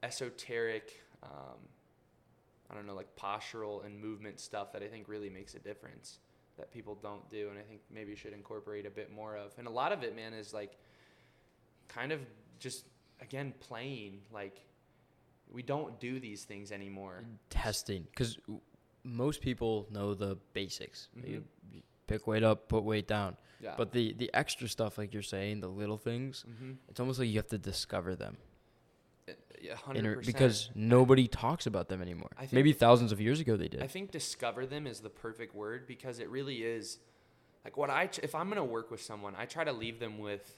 [0.04, 1.58] esoteric um,
[2.68, 6.18] i don't know like postural and movement stuff that i think really makes a difference
[6.58, 9.52] that people don't do and i think maybe you should incorporate a bit more of.
[9.58, 10.76] And a lot of it man is like
[11.86, 12.20] kind of
[12.58, 12.86] just
[13.20, 14.64] again playing like
[15.50, 18.38] we don't do these things anymore Testing, because
[19.04, 21.08] most people know the basics.
[21.18, 21.28] Mhm.
[21.28, 23.36] You, you pick weight up, put weight down.
[23.60, 26.72] yeah But the the extra stuff, like you're saying, the little things, mm-hmm.
[26.88, 28.36] it's almost like you have to discover them.
[29.60, 30.22] yeah, in 100%.
[30.22, 32.30] a- because nobody talks about them anymore.
[32.36, 33.82] I think- Maybe thousands of years ago they did.
[33.82, 36.98] I think discover them is the perfect word because it really is
[37.64, 40.18] like what I if I'm going to work with someone, I try to leave them
[40.18, 40.56] with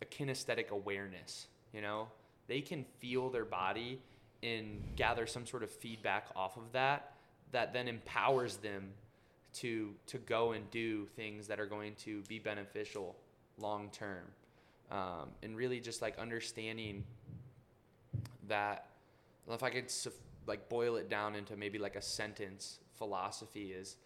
[0.00, 2.08] a kinesthetic awareness, you know?
[2.46, 4.00] They can feel their body
[4.44, 7.14] and gather some sort of feedback off of that
[7.52, 8.90] that then empowers them
[9.54, 13.16] to to go and do things that are going to be beneficial
[13.58, 14.24] long term.
[14.90, 17.04] Um, and really just like understanding
[18.48, 18.86] that
[19.50, 19.90] if I could
[20.46, 23.96] like boil it down into maybe like a sentence philosophy is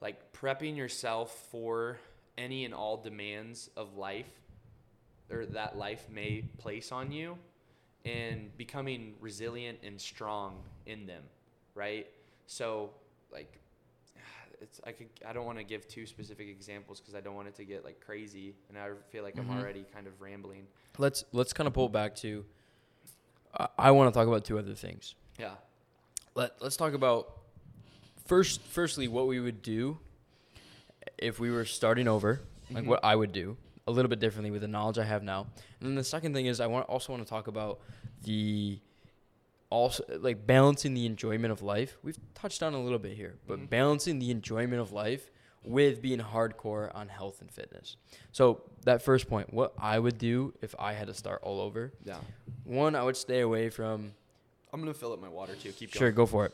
[0.00, 1.98] like prepping yourself for
[2.38, 4.30] any and all demands of life
[5.30, 7.36] or that life may place on you
[8.04, 11.22] and becoming resilient and strong in them
[11.74, 12.06] right
[12.46, 12.90] so
[13.32, 13.58] like
[14.60, 17.48] it's i could i don't want to give two specific examples because i don't want
[17.48, 19.40] it to get like crazy and i feel like Mhm.
[19.40, 20.66] i'm already kind of rambling
[20.98, 22.44] let's let's kind of pull back to.
[23.56, 25.14] I, I want to talk about two other things.
[25.38, 25.54] yeah
[26.34, 27.32] Let Let's talk about
[28.26, 28.60] first.
[28.62, 29.98] Firstly, what we would do
[31.18, 32.40] if we were starting over,
[32.70, 32.88] like Mhm.
[32.88, 35.46] what I would do a little bit differently with the knowledge I have now.
[35.80, 37.80] And then the second thing is I want also want to talk about
[38.22, 38.80] the
[39.70, 41.98] also like balancing the enjoyment of life.
[42.02, 43.70] We've touched on a little bit here, but Mhm.
[43.70, 45.30] balancing the enjoyment of life
[45.64, 47.96] with being hardcore on health and fitness.
[48.32, 51.92] So that first point, what I would do if I had to start all over,
[52.04, 52.18] yeah
[52.64, 54.14] one, I would stay away from
[54.72, 56.52] i'm gonna fill up my water too keep Sure, going go for it.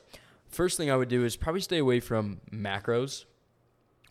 [0.49, 3.24] First thing I would do is probably stay away from macros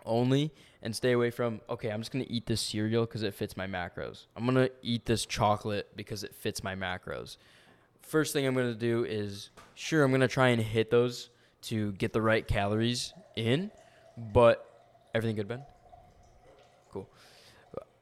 [0.05, 0.51] only
[0.81, 3.57] and stay away from, okay, I'm just going to eat this cereal because it fits
[3.57, 4.25] my macros.
[4.35, 7.37] I'm going to eat this chocolate because it fits my macros.
[8.01, 11.29] First thing I'm going to do is, sure, I'm going to try and hit those
[11.63, 13.71] to get the right calories in,
[14.17, 14.69] but
[15.13, 15.63] Everything good, Ben?
[16.91, 17.09] Cool.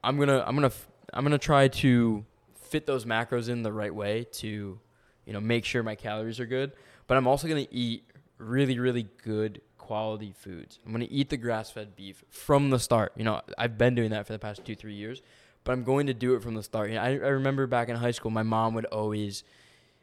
[0.04, 0.70] I'm gonna I'm gonna
[1.12, 2.24] i'm gonna try to
[2.54, 4.78] fit those macros in the right way to,
[5.24, 6.72] you know, make sure my calories are good.
[7.06, 8.04] But I'm also gonna eat
[8.36, 10.78] really really good quality foods.
[10.84, 13.12] I'm gonna eat the grass fed beef from the start.
[13.16, 15.22] You know, I've been doing that for the past two three years,
[15.64, 16.90] but I'm going to do it from the start.
[16.90, 19.44] You know, I, I remember back in high school, my mom would always,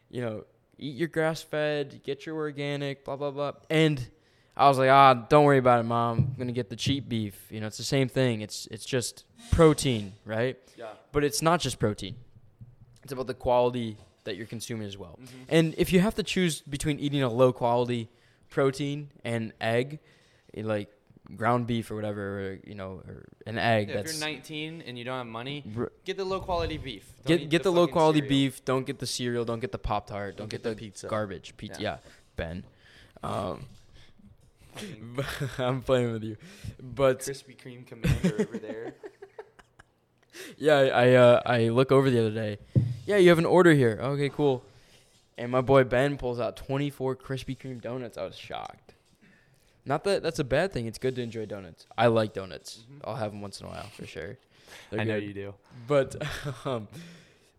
[0.10, 0.46] you know,
[0.80, 4.10] eat your grass fed, get your organic, blah blah blah, and
[4.58, 6.18] I was like, ah, don't worry about it, mom.
[6.18, 7.46] I'm gonna get the cheap beef.
[7.52, 8.42] You know, it's the same thing.
[8.42, 10.58] It's it's just protein, right?
[10.76, 10.94] Yeah.
[11.12, 12.16] But it's not just protein.
[13.04, 15.20] It's about the quality that you're consuming as well.
[15.22, 15.44] Mm-hmm.
[15.50, 18.10] And if you have to choose between eating a low quality
[18.50, 20.00] protein and egg,
[20.56, 20.90] eh, like
[21.36, 24.84] ground beef or whatever, or, you know, or an egg Yeah, if that's you're 19
[24.86, 25.64] and you don't have money,
[26.04, 27.04] get the low quality beef.
[27.26, 28.30] Don't get get the, low quality cereal.
[28.30, 28.66] beef.
[28.66, 29.46] Don't get the cereal.
[29.46, 30.38] Don't get the pop tart.
[30.38, 31.08] Don't, Don't get, get the the pizza.
[31.08, 31.82] garbage pizza.
[31.82, 31.98] Yeah.
[32.04, 32.64] Yeah, Ben.
[33.24, 33.66] Um,
[35.58, 36.38] I'm playing with you,
[36.82, 38.94] but Krispy Kreme commander over there.
[40.58, 42.60] yeah, I I, uh, I look over the other day.
[43.06, 43.98] Yeah, you have an order here.
[44.02, 44.64] Okay, cool.
[45.38, 48.18] And my boy Ben pulls out 24 Krispy Kreme donuts.
[48.18, 48.94] I was shocked.
[49.86, 50.88] Not that that's a bad thing.
[50.88, 51.86] It's good to enjoy donuts.
[51.98, 52.84] I like donuts.
[52.92, 53.02] Mhm.
[53.04, 54.38] I'll have them once in a while for sure.
[54.90, 55.54] They're I know you do.
[55.88, 56.16] But
[56.66, 56.88] um,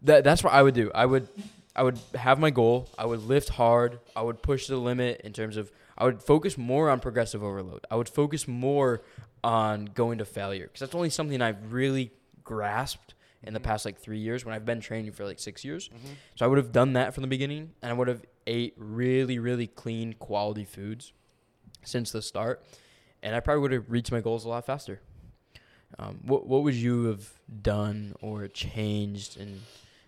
[0.03, 0.91] that that's what I would do.
[0.95, 1.29] I would
[1.77, 2.89] I would have my goal.
[2.99, 4.01] I would lift hard.
[4.17, 7.85] I would push the limit in terms of I would focus more on progressive overload.
[7.91, 9.03] I would focus more
[9.45, 12.11] on going to failure because that's only something I've really
[12.43, 13.65] grasped in the Mhm.
[13.65, 15.89] past like three years when I've been training for like six years.
[15.89, 16.13] Mm-hmm.
[16.35, 19.39] So I would have done that from the beginning, and I would have ate really,
[19.39, 21.13] really clean, quality foods
[21.85, 22.65] since the start,
[23.23, 25.01] and I probably would have reached my goals a lot faster.
[25.99, 27.33] Um, what What would you have
[27.63, 29.63] done or changed and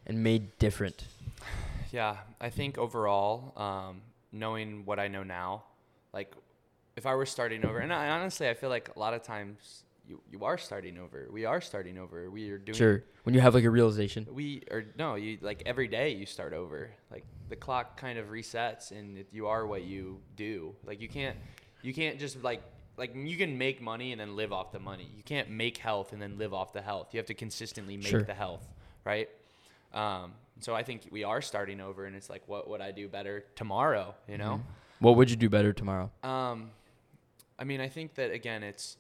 [0.06, 1.04] and made different?
[1.90, 5.64] Yeah, I think overall, um, knowing what I know now,
[6.12, 6.34] like
[6.96, 9.84] if I were starting over, and I, honestly, I feel like a lot of times
[10.08, 11.28] you, you are starting over.
[11.30, 12.30] We are starting over.
[12.30, 12.76] We are doing.
[12.76, 14.26] Sure, when you have like a realization.
[14.32, 16.90] We or no, you like every day you start over.
[17.10, 20.74] Like the clock kind of resets, and it, you are what you do.
[20.84, 21.36] Like you can't,
[21.82, 22.62] you can't just like
[22.96, 25.08] like you can make money and then live off the money.
[25.16, 27.08] You can't make health and then live off the health.
[27.12, 28.22] You have to consistently make Sure.
[28.22, 28.66] the health,
[29.04, 29.28] right?
[29.92, 33.08] Um, so I think we are starting over, and it's like, what would I do
[33.08, 34.14] better tomorrow?
[34.26, 34.54] You know.
[34.56, 34.62] Mhm.
[35.00, 36.10] What would you do better tomorrow?
[36.24, 36.72] Um,
[37.58, 38.96] I mean, I think that again, it's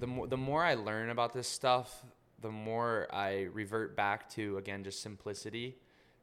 [0.00, 2.04] the more the more I learn about this stuff,
[2.40, 5.76] the more I revert back to again just simplicity.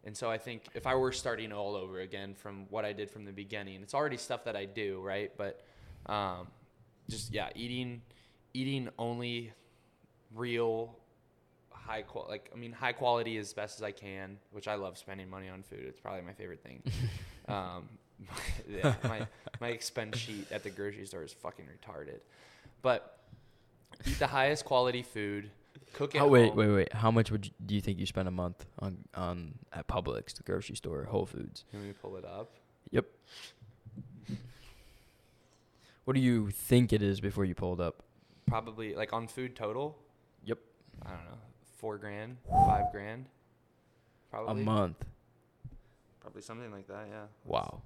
[0.06, 3.10] And so I think if I were starting all over again from what I did
[3.10, 5.32] from the beginning, it's already stuff that I do, right?
[5.38, 5.62] But
[6.08, 6.48] um,
[7.10, 8.02] just yeah, eating
[8.54, 9.52] eating only
[10.36, 10.98] real
[11.70, 14.98] high qual like I mean high quality as best as I can, which I love
[14.98, 15.86] spending money on food.
[15.88, 16.84] It's probably my favorite thing.
[17.48, 17.90] um,
[18.70, 19.28] yeah, my
[19.60, 22.20] my expense sheet at the grocery store is fucking retarded.
[22.82, 23.23] But
[24.06, 25.50] eat the highest quality food,
[25.94, 26.20] cook it.
[26.20, 26.58] Oh wait, home.
[26.58, 26.94] wait, wait.
[26.94, 30.36] How much would you, do you think you spend a month on on at Publix,
[30.36, 31.66] the grocery store, Whole Foods?
[31.72, 32.52] Can we pull it up?
[32.92, 33.06] Yep.
[36.06, 38.04] What do you think it is before you pulled up?
[38.46, 39.98] Probably like on food total.
[40.46, 40.60] Yep.
[41.06, 41.38] I don't know,
[41.78, 43.26] four grand, five grand.
[44.30, 45.06] Probably A month.
[46.20, 47.08] Probably something like that.
[47.10, 47.26] Yeah.
[47.46, 47.82] Wow.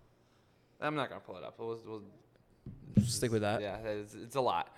[0.81, 1.55] I'm not gonna pull it up.
[1.59, 2.03] We'll, we'll
[3.05, 3.61] Stick with that.
[3.61, 4.75] Yeah, it's, it's a lot.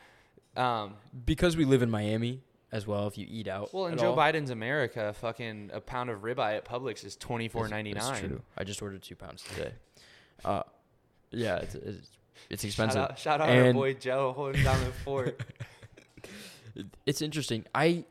[0.57, 0.95] Um,
[1.25, 2.41] Because we live in Miami
[2.71, 3.07] as well.
[3.07, 6.57] If you eat out, well, in Joe all, Biden's America, fucking a pound of ribeye
[6.57, 8.41] at Publix is twenty four That's- ninety true.
[8.57, 9.71] I just ordered two pounds today.
[10.43, 10.63] Uh,
[11.31, 12.09] yeah, it's it's,
[12.49, 13.01] it's Shout expensive.
[13.01, 15.41] out, shout out our boy Joe holding down the fort.
[17.05, 17.65] It's interesting.
[17.75, 18.05] I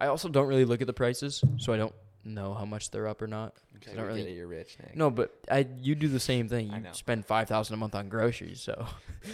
[0.00, 3.08] I also don't really look at the prices, so I don't know how much they're
[3.08, 3.54] up or not.
[3.76, 4.94] Okay, I don't really- it, you're rich, Nick.
[4.96, 6.70] No, but I you do the same thing.
[6.70, 8.86] You spend five thousand a month on groceries, so.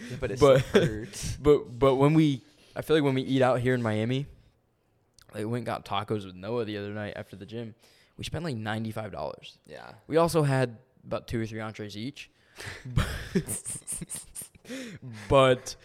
[0.00, 1.36] Yeah, but it but- hurts.
[1.42, 2.42] But but when we,
[2.76, 4.26] I feel like when we eat out here in Miami,
[5.34, 7.74] like we went and got tacos with Noah the other night after the gym.
[8.16, 9.58] We spent like ninety five dollars.
[9.66, 9.92] Yeah.
[10.06, 12.30] We also had about two or three entrees each,
[15.28, 15.76] but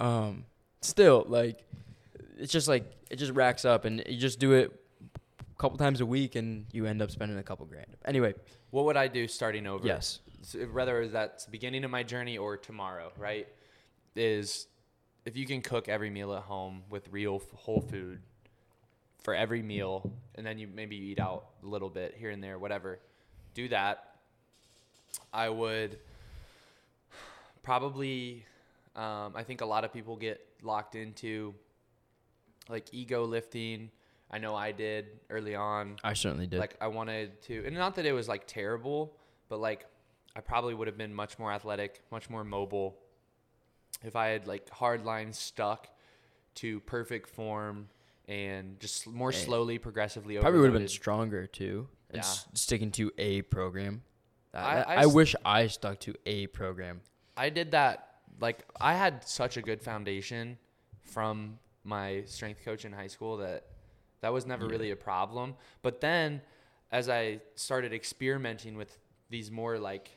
[0.00, 0.44] um,
[0.80, 1.64] still like
[2.38, 4.72] it's just like it just racks up, and you just do it
[5.10, 7.96] a couple times a week, and you end up spending a couple grand.
[8.04, 8.34] Anyway,
[8.70, 9.86] What would I do starting over?
[9.86, 13.46] yes, So whether that's the beginning of my journey or tomorrow, right?
[14.14, 14.66] Is
[15.24, 18.20] if you can cook every meal at home with real f- whole food
[19.22, 22.42] for every meal, and then you maybe you eat out a little bit here and
[22.42, 22.98] there, whatever.
[23.54, 24.16] Do that.
[25.32, 25.98] I would
[27.62, 28.44] probably.
[28.94, 31.54] Um, I think a lot of people get locked into
[32.68, 33.90] like ego lifting.
[34.30, 35.96] I know I did early on.
[36.04, 36.58] I certainly did.
[36.58, 39.14] Like I wanted to, and not that it was like terrible,
[39.48, 39.86] but like
[40.34, 42.96] I probably would have been much more athletic, much more mobile.
[44.04, 45.88] If I had like hard lines stuck
[46.56, 47.88] to perfect form
[48.28, 51.88] and just more slowly, progressively Probably would have been stronger too.
[52.10, 52.28] And Yeah.
[52.28, 54.02] s- sticking to a program.
[54.54, 57.00] I, I- I, I s- wish I stuck to a program.
[57.36, 58.08] I did that
[58.40, 60.58] like I had such a good foundation
[61.04, 63.66] from my strength coach in high school that
[64.20, 64.70] that was never Yeah.
[64.72, 65.54] really a problem.
[65.82, 66.42] But then
[66.90, 68.98] as I started experimenting with
[69.30, 70.10] these more like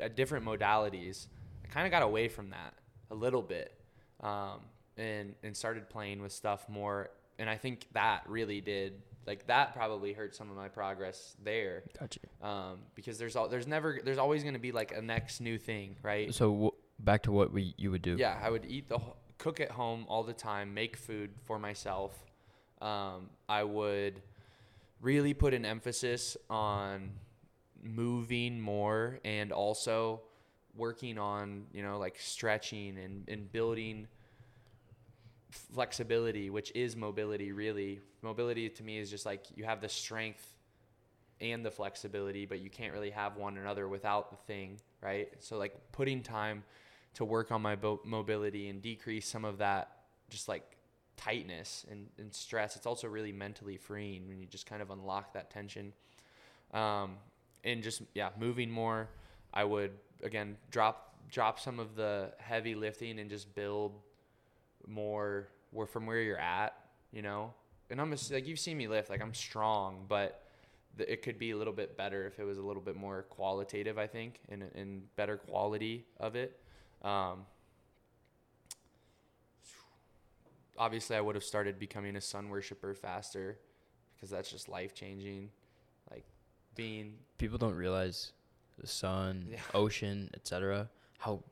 [0.00, 1.26] uh, different modalities,
[1.64, 2.74] I kind of got away from that
[3.10, 3.74] a little bit.
[4.20, 4.60] Um,
[4.96, 9.74] and and started playing with stuff more and I think that really did like that
[9.74, 12.20] probably hurt some of my progress there Gotcha.
[12.42, 15.58] um, because there's al- there's never there's always going to be like a next new
[15.58, 16.34] thing, right?
[16.34, 18.16] So w- back to what we you would do.
[18.16, 18.98] Yeah, I would eat the
[19.38, 22.12] cook at home all the time, make food for myself.
[22.82, 24.20] Um, I would
[25.00, 27.12] really put an emphasis on
[27.82, 30.22] moving more and also
[30.76, 34.06] working on you know like stretching and, and building
[35.50, 38.00] flexibility which is mobility really.
[38.22, 40.46] Mobility to me is just like you have the strength
[41.40, 45.28] and the flexibility but you can't really have one another without the thing right?
[45.40, 46.62] So like putting time
[47.14, 49.90] to work on my bo- mobility and decrease some of that
[50.28, 50.76] just like
[51.16, 55.32] tightness and, and stress it's also really mentally freeing when you just kind of unlock
[55.34, 55.92] that tension.
[56.72, 57.16] Um,
[57.64, 59.08] and just yeah moving more
[59.52, 59.92] i would
[60.22, 63.92] again drop drop some of the heavy lifting and just build
[64.86, 66.74] more where from where you're at
[67.12, 67.52] you know?
[67.90, 70.44] And i'm just like you've seen me lift like i'm strong but
[70.96, 73.22] the, it could be a little bit better if it was a little bit more
[73.22, 76.60] qualitative i think and, and better quality of it.
[77.02, 77.46] Um,
[80.78, 83.58] obviously i would have started becoming a sun worshiper faster
[84.14, 85.50] because that's just life changing
[86.10, 86.24] like
[86.74, 88.32] being People don't realize
[88.80, 89.60] the sun, Yeah.
[89.74, 90.88] ocean, etc.
[91.18, 91.42] How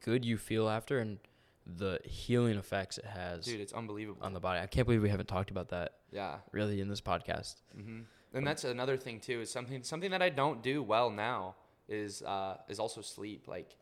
[0.00, 1.18] good you feel after and
[1.66, 4.58] the healing effects it has dude it's unbelievable on the body.
[4.60, 7.56] I can't believe we haven't talked about that yeah really in this podcast.
[7.74, 8.00] hmm
[8.32, 9.40] And that's another thing too.
[9.42, 11.56] Is something something that I don't do well now
[11.88, 13.48] is uh, is also sleep.
[13.48, 13.76] Like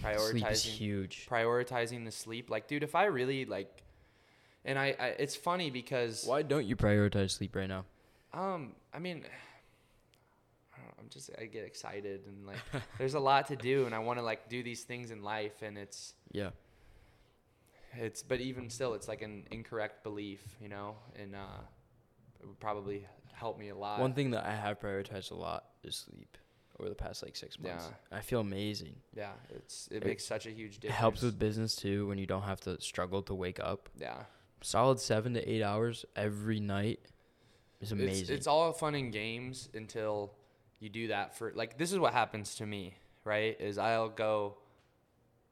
[0.00, 1.26] Sleep is prioritizing huge.
[1.30, 2.50] prioritizing the sleep.
[2.50, 3.84] Like, dude, if I really like,
[4.64, 7.84] and I, I it's funny because Why don't you prioritize sleep right now?
[8.34, 9.24] um I mean.
[11.02, 12.58] I don't know, I'm just I get excited and like
[12.98, 15.62] there's a lot to do and I want to like do these things in life
[15.62, 16.50] and it's Yeah.
[17.96, 21.60] it's but even still it's like an incorrect belief you know and uh
[22.40, 25.64] it would probably help me a lot One thing that I have prioritized a lot
[25.82, 26.36] is sleep
[26.80, 27.86] over the past like six months.
[28.10, 28.18] Yeah.
[28.18, 28.96] I feel amazing.
[29.14, 32.18] yeah it's it, It- makes such a huge It difference helps with business too when
[32.18, 33.88] you don't have to struggle to wake up.
[33.98, 34.24] yeah
[34.64, 37.00] Solid seven to eight hours every night
[37.80, 38.22] is amazing.
[38.22, 40.32] It's, it's all fun and games until
[40.82, 43.58] you do that for like this is what happens to me, right?
[43.60, 44.56] Is I'll go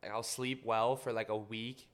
[0.03, 1.87] like, I'll sleep well for like a week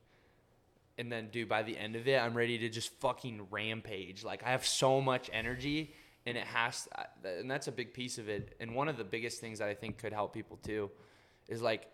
[0.99, 4.25] and then dude by the end of it I'm ready to just fucking rampage.
[4.25, 5.93] Like I have so much energy
[6.25, 6.89] and it has
[7.25, 8.57] and that's a big piece of it.
[8.59, 10.91] And one of the biggest things that I think could help people too
[11.49, 11.93] is like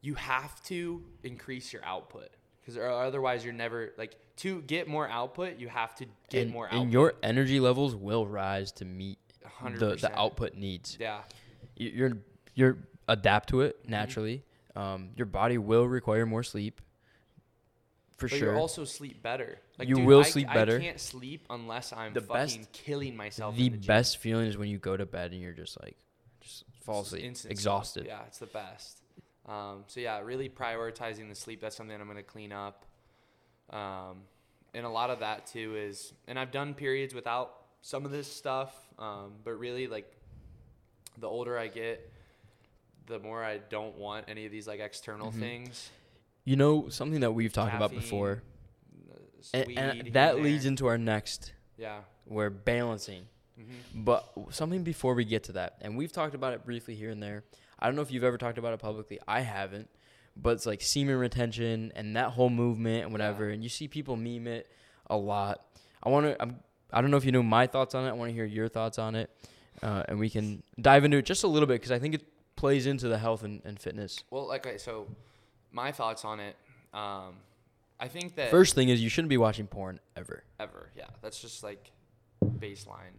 [0.00, 2.28] you have to increase your output
[2.60, 6.68] because otherwise you're never like to get more output you have to get and, more
[6.70, 9.18] and your energy levels will rise to meet
[9.78, 10.96] the, the output needs.
[11.00, 11.20] Yeah,
[11.76, 12.12] You- You're
[12.54, 12.78] you're
[13.08, 13.66] adapt to Mm-hmm.
[13.66, 14.42] it naturally.
[14.74, 16.80] Um, your body will require more sleep.
[18.16, 18.52] For but sure.
[18.54, 19.58] you also sleep better.
[19.78, 20.78] Like, You dude, will I, sleep I better.
[20.78, 23.56] I can't sleep unless I'm The fucking best- killing myself.
[23.56, 25.96] the the best feeling is when you go to bed and you're just like
[26.40, 28.00] just fall asleep, instant exhausted.
[28.04, 28.08] sleep.
[28.10, 29.02] Yeah, it's the best.
[29.46, 31.60] Um, so yeah, really prioritizing the sleep.
[31.60, 32.86] That's something I'm gonna clean up.
[33.70, 34.22] Um,
[34.74, 37.54] and a lot of that too is, and I've done periods without
[37.86, 40.10] some of this stuff, um, but really like
[41.18, 42.12] the older I get,
[43.06, 45.38] the more I don't want any of these like external Mhm.
[45.38, 45.90] things.
[46.44, 48.42] You know something that we've talked about before,
[49.54, 50.70] uh, and, and that leads there.
[50.70, 51.52] into our next.
[51.78, 52.00] yeah.
[52.26, 53.28] We're balancing.
[53.56, 53.62] hmm
[53.94, 57.22] But something before we get to that, and we've talked about it briefly here and
[57.22, 57.44] there.
[57.78, 59.20] I don't know if you've ever talked about it publicly.
[59.28, 59.88] I haven't,
[60.36, 63.46] but it's like semen retention and that whole movement and whatever.
[63.46, 63.54] Yeah.
[63.54, 64.68] And you see people meme it
[65.08, 65.64] a lot.
[66.02, 66.42] I want to.
[66.42, 66.58] I'm.
[66.92, 68.08] I don't know if you know my thoughts on it.
[68.08, 69.30] I want to hear your thoughts on it,
[69.82, 72.24] uh, and we can dive into it just a little bit because I think it
[72.56, 74.22] plays into the health and, and fitness.
[74.30, 75.06] Well, like I so,
[75.72, 76.56] my thoughts on it.
[76.94, 77.34] Um,
[77.98, 80.44] I think that First thing is you shouldn't be watching porn ever.
[80.60, 80.90] ever.
[80.96, 81.90] Yeah, that's just like
[82.44, 83.16] baseline.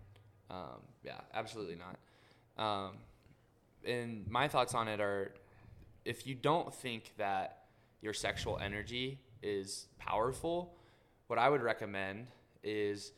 [0.49, 2.63] Um, yeah, absolutely not.
[2.63, 2.91] Um,
[3.85, 5.33] and my thoughts on it are,
[6.05, 7.63] if you don't think that
[8.01, 10.73] your sexual energy is powerful,
[11.27, 12.27] what I would recommend
[12.63, 13.11] is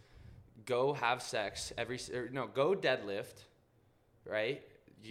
[0.70, 3.44] go have sex every or no go deadlift,
[4.26, 4.62] right?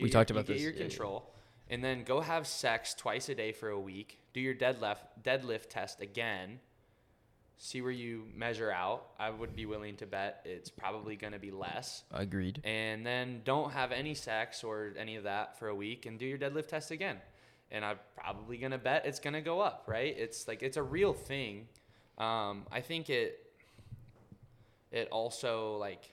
[0.00, 0.88] We talked about you this, Get your yeah, yeah.
[0.88, 1.34] control,
[1.68, 4.18] and then go have sex twice a day for a week.
[4.32, 6.60] do your deadlift deadlift test again.
[7.60, 9.08] See where you measure out.
[9.18, 12.04] I would be willing to bet it's probably going to be less.
[12.12, 12.60] Agreed.
[12.62, 16.24] And then don't have any sex or any of that for a week and do
[16.24, 17.16] your deadlift test again.
[17.72, 20.14] And I'm probably going to bet it's going to go up, right?
[20.16, 21.66] It's like it's a real thing.
[22.16, 23.47] Um, I think it
[24.92, 26.10] it also like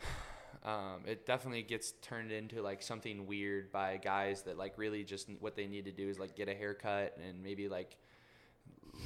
[0.64, 5.28] um, it definitely gets turned into like something weird by guys that like really just
[5.40, 7.96] what they need to do is like get a haircut and maybe like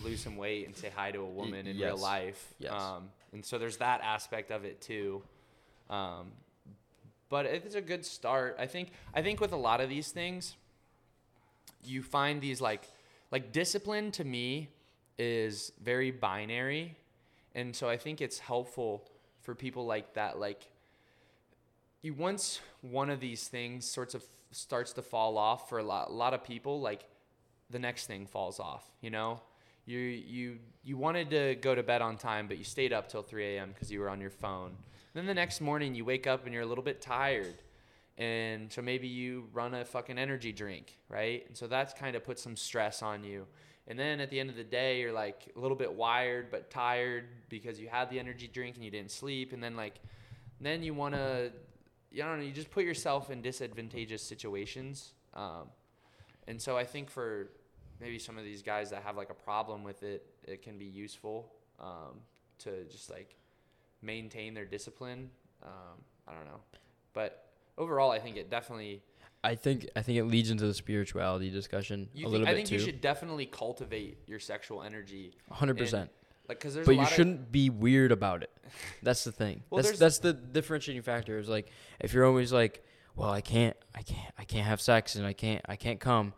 [0.05, 2.55] lose some weight and say hi to a woman in real life.
[2.59, 2.73] Yes.
[2.73, 5.23] Um, and so there's that aspect of it too.
[5.91, 6.33] Um,
[7.29, 8.57] but it's a good start.
[8.59, 8.91] I think.
[9.15, 10.57] I think with a lot of these things,
[11.85, 12.85] you find these like
[13.33, 14.69] like discipline to me
[15.19, 16.97] is very binary,
[17.57, 19.09] and so I think it's helpful
[19.41, 20.39] for people like that.
[20.39, 20.71] Like
[22.03, 26.11] you once one of these things sorts of starts to fall off for a lot,
[26.11, 27.07] a lot of people, like
[27.71, 28.85] the next thing falls off.
[29.01, 29.41] You know,
[29.87, 33.23] you you you wanted to go to bed on time, but you stayed up till
[33.23, 33.71] 3 a.m.
[33.73, 34.73] because you were on your phone.
[35.15, 37.55] Then the next morning you wake up and you're a little bit tired.
[38.19, 41.45] And so maybe you run a fucking energy drink, right?
[41.49, 43.47] And so that's kind of put some stress on you.
[43.89, 46.71] And then at the end of the day, you're like a little bit wired but
[46.71, 49.53] tired because you had the energy drink and you didn't sleep.
[49.53, 50.01] And then like,
[50.61, 51.53] then you want to,
[52.11, 55.13] you know, you just put yourself in disadvantageous situations.
[55.35, 55.69] Um,
[56.49, 57.51] and so I think for
[58.01, 60.85] maybe some of these guys that have like a problem with it, it can be
[60.85, 62.21] useful um,
[62.59, 63.37] to just like
[64.03, 65.31] maintain their discipline.
[65.63, 66.61] Um, I don't know,
[67.13, 69.03] but overall, I think it definitely.
[69.47, 72.55] I think I think it leads into the spirituality discussion You a think, little I
[72.55, 72.75] think too.
[72.75, 76.11] you should definitely cultivate your sexual energy, Hundred percent.
[76.49, 76.87] like because there's.
[76.87, 78.51] But you shouldn't be weird about it.
[79.03, 79.63] That's the thing.
[79.71, 81.39] Well, that's that's the differentiating factor.
[81.39, 81.71] Is like
[82.01, 82.85] if you're always like,
[83.15, 86.33] well, I can't, I can't, I can't have sex and I can't, I can't come.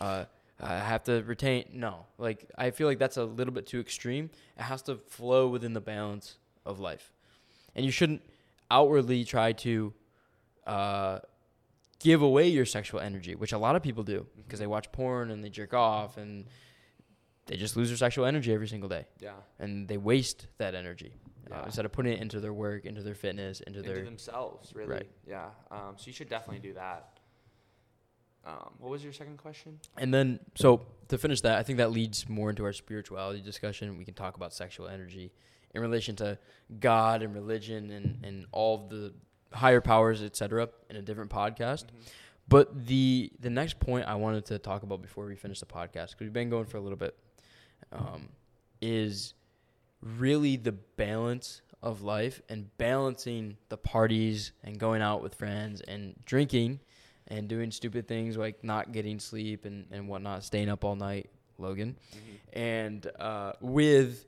[0.00, 0.24] Uh,
[0.60, 1.66] I have to retain.
[1.72, 4.30] No, like I feel like that's a little bit too extreme.
[4.58, 7.12] It has to flow within the balance of life,
[7.76, 8.22] and you shouldn't
[8.70, 9.94] outwardly try to
[10.66, 11.20] uh,
[12.00, 15.30] give away your sexual energy, which a lot of people do because they watch porn
[15.30, 16.46] and they jerk off and
[17.46, 21.14] they just lose their sexual energy every single day yeah, and they waste that energy
[21.50, 24.04] uh, instead of putting it into their work, into their fitness, into, into their.
[24.04, 24.90] themselves, really.
[24.90, 25.10] Right.
[25.26, 25.46] Yeah.
[25.70, 27.18] Um, so you should definitely do that.
[28.46, 29.78] Um, what was your second question?
[29.96, 33.98] And then, so to finish that, I think that leads more into our spirituality discussion.
[33.98, 35.32] We can talk about sexual energy
[35.74, 36.38] in relation to
[36.80, 39.12] God and religion and, and all of the
[39.52, 41.84] higher powers, etc., in a different podcast.
[42.48, 46.10] But the the next point I wanted to talk about before we finish the podcast,
[46.10, 47.14] because we've been going for a little bit,
[47.92, 48.28] um,
[48.80, 49.34] is
[50.02, 56.14] really the balance of life and balancing the parties and going out with friends and
[56.24, 56.80] drinking
[57.28, 61.28] and doing stupid things like not getting sleep and, and whatnot, staying up all night,
[61.58, 61.96] Logan,
[62.52, 64.26] and uh, with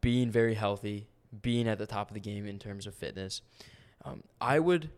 [0.00, 1.06] being very healthy,
[1.40, 3.40] being at the top of the game in terms of fitness.
[4.04, 4.90] Um, I would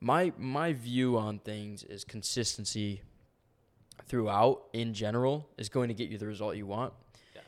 [0.00, 3.02] my my view on things is consistency
[4.06, 6.92] throughout in general is going to get you the result you want.
[7.34, 7.44] Yes.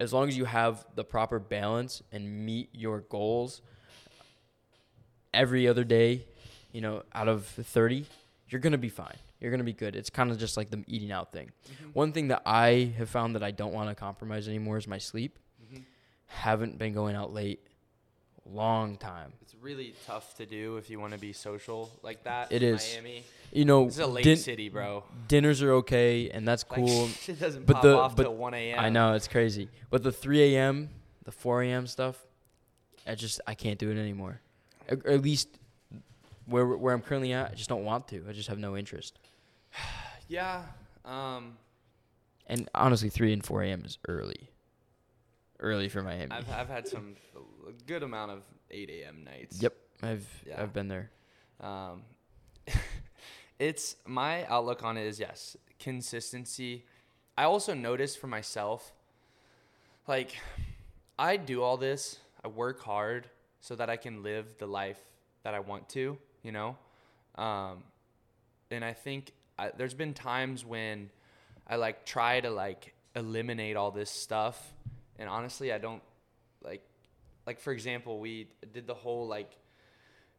[0.00, 3.62] as long as you have the proper balance and meet your goals
[5.34, 6.24] every other day
[6.72, 8.06] you know out of 30
[8.48, 9.16] you're going to be fine.
[9.40, 9.96] You're going to be good.
[9.96, 11.50] It's kind of just like the eating out thing.
[11.94, 14.98] One thing that i have found that i don't want to compromise anymore is my
[14.98, 15.38] sleep.
[15.74, 15.82] Mhm.
[16.26, 17.60] haven't been going out late
[18.50, 22.50] long time It's really tough to do if you want to be social like that.
[22.52, 22.90] It in is.
[22.94, 23.24] Miami.
[23.52, 25.04] you know is a lake din- city, bro.
[25.28, 28.54] dinners are okay and that's Like, cool doesn't but pop the- off but till 1
[28.54, 28.78] a.m.
[28.80, 30.90] I know it's crazy, but the 3 a.m.,
[31.24, 31.86] the 4 a.m.
[31.86, 32.16] stuff,
[33.06, 34.40] I just I can't do it anymore.
[34.90, 35.48] Or or at least
[36.46, 38.24] where where I'm currently at, I just don't want to.
[38.28, 39.18] I just have no interest.
[40.28, 40.62] Yeah.
[41.04, 41.58] Um,
[42.46, 43.82] And honestly, 3 and 4 a.m.
[43.84, 44.50] is early.
[45.60, 46.30] Early for Miami.
[46.32, 47.14] I've I've had some
[47.68, 49.24] a good amount of 8 a.m.
[49.24, 49.62] nights.
[49.62, 50.62] yep, I've Yeah.
[50.62, 51.10] I've been there.
[51.60, 52.02] Um,
[53.58, 56.84] it's my outlook on it is yes, consistency.
[57.36, 58.92] I also notice for myself,
[60.06, 60.36] like,
[61.18, 62.18] I do all this.
[62.44, 63.28] I work hard
[63.60, 64.98] so that I can live the life
[65.44, 66.18] that I want to.
[66.42, 66.76] You know,
[67.36, 67.84] um,
[68.70, 71.10] and I think I, there's been times when
[71.68, 74.74] I like try to like eliminate all this stuff,
[75.18, 76.02] and honestly, I don't
[76.64, 76.82] like.
[77.46, 79.50] Like for example, we did the whole like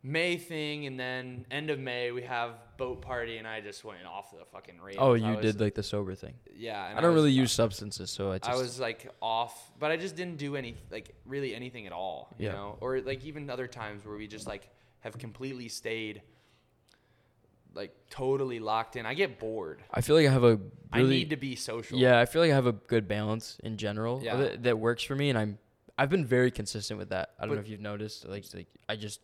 [0.05, 4.05] May thing, and then end of May we have boat party, and I just went
[4.05, 4.97] off the fucking rails.
[4.99, 6.33] Oh, you was- did like the sober thing.
[6.55, 6.93] yeah.
[6.95, 10.15] I don't really use substances, so I just I was like off, but I just
[10.17, 12.53] didn't do any like really anything at all, you Yeah.
[12.53, 12.77] know.
[12.81, 16.21] Or like even other times where we just like have completely stayed
[17.73, 19.05] like totally locked in.
[19.05, 19.83] I get bored.
[19.91, 20.59] I feel like I have a
[20.91, 21.97] I really need to be social.
[21.97, 22.19] yeah.
[22.19, 24.37] I feel like I have a good balance in general Yeah.
[24.39, 25.57] it that works for me, and I'm
[25.97, 27.31] I've been very consistent with that.
[27.39, 28.27] I don't know if you've noticed.
[28.27, 29.19] Like like I just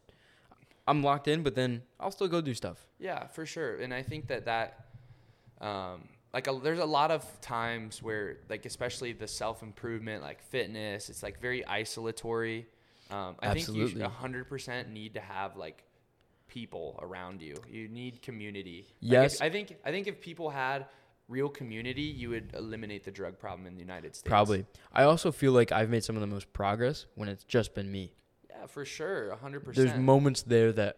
[0.87, 2.85] I'm locked in, but then I'll still go do stuff.
[2.99, 3.77] Yeah, for sure.
[3.77, 4.85] And I think that that,
[5.61, 10.41] um, like, a, there's a lot of times where, like, especially the self improvement, like
[10.41, 12.65] fitness, it's like very isolatory.
[13.11, 13.87] Um, I Absolutely.
[13.93, 15.83] think you hundred percent need to have like
[16.47, 17.55] people around you.
[17.69, 18.87] You need community.
[19.01, 19.41] Like, if- Yes.
[19.41, 20.87] I think I think if people had
[21.29, 24.27] real community, you would eliminate the drug problem in the United States.
[24.27, 24.65] Probably.
[24.91, 27.89] I also feel like I've made some of the most progress when it's just been
[27.91, 28.11] me.
[28.49, 29.87] Yeah, for sure, hundred percent.
[29.87, 30.97] There's moments there that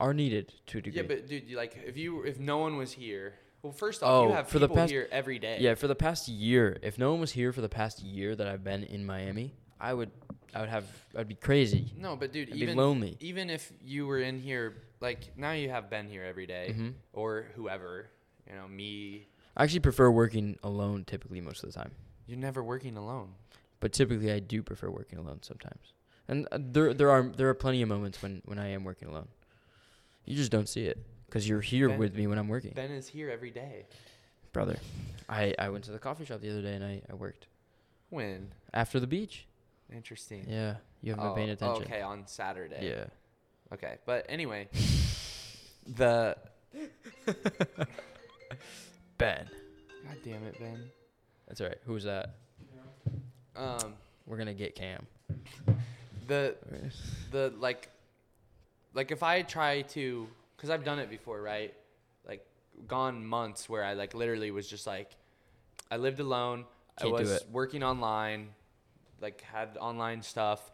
[0.00, 1.00] are needed to a degree.
[1.00, 4.30] Yeah, but dude, like if you if no one was here, well, first off, you
[4.30, 5.58] Oh, have for the past- here every day.
[5.60, 8.46] Yeah, for the past year, if no one was here for the past year that
[8.46, 10.10] I've been in Miami, I would,
[10.54, 10.84] I would have,
[11.16, 11.92] I'd be crazy.
[11.96, 13.16] No, but dude, I'd be even lonely.
[13.20, 16.94] even if you were in here, like now you have been here every day, Mhm.
[17.12, 18.06] or whoever,
[18.48, 19.28] you know, me.
[19.56, 21.90] I actually prefer working alone typically most of the time,
[22.26, 23.30] You're never working alone.
[23.80, 25.92] but typically I do prefer working alone sometimes.
[26.28, 29.08] And uh, there, there are, there are plenty of moments when, when I am working
[29.08, 29.28] alone.
[30.24, 32.90] You just don't see it because you're here Ben- with me when I'm working, Ben
[32.90, 33.86] is here every day.
[34.52, 34.76] brother.
[35.28, 37.46] I, I went to the coffee shop the other day and I, I worked
[38.10, 38.52] When?
[38.72, 39.46] after the beach.
[39.92, 40.44] Interesting.
[40.48, 41.84] Yeah, you haven't Oh, been paying attention.
[41.84, 42.86] Okay, on Saturday.
[42.88, 43.04] Yeah.
[43.72, 44.68] Okay, but anyway,
[45.96, 46.36] the
[49.18, 49.48] Ben.
[50.06, 50.90] God damn it, Ben.
[51.46, 51.78] That's all right.
[51.84, 52.34] Who's that?
[53.56, 53.94] Um,
[54.26, 55.06] We're gonna get Cam.
[56.26, 56.54] the
[57.30, 57.88] the like
[58.94, 61.74] like if I try to cuz I've done it before, right?
[62.26, 62.46] Like
[62.86, 65.16] gone months where I like literally was just like
[65.90, 66.66] I lived alone.
[66.98, 67.46] Can't I do was it.
[67.50, 68.50] working online,
[69.20, 70.70] like had online stuff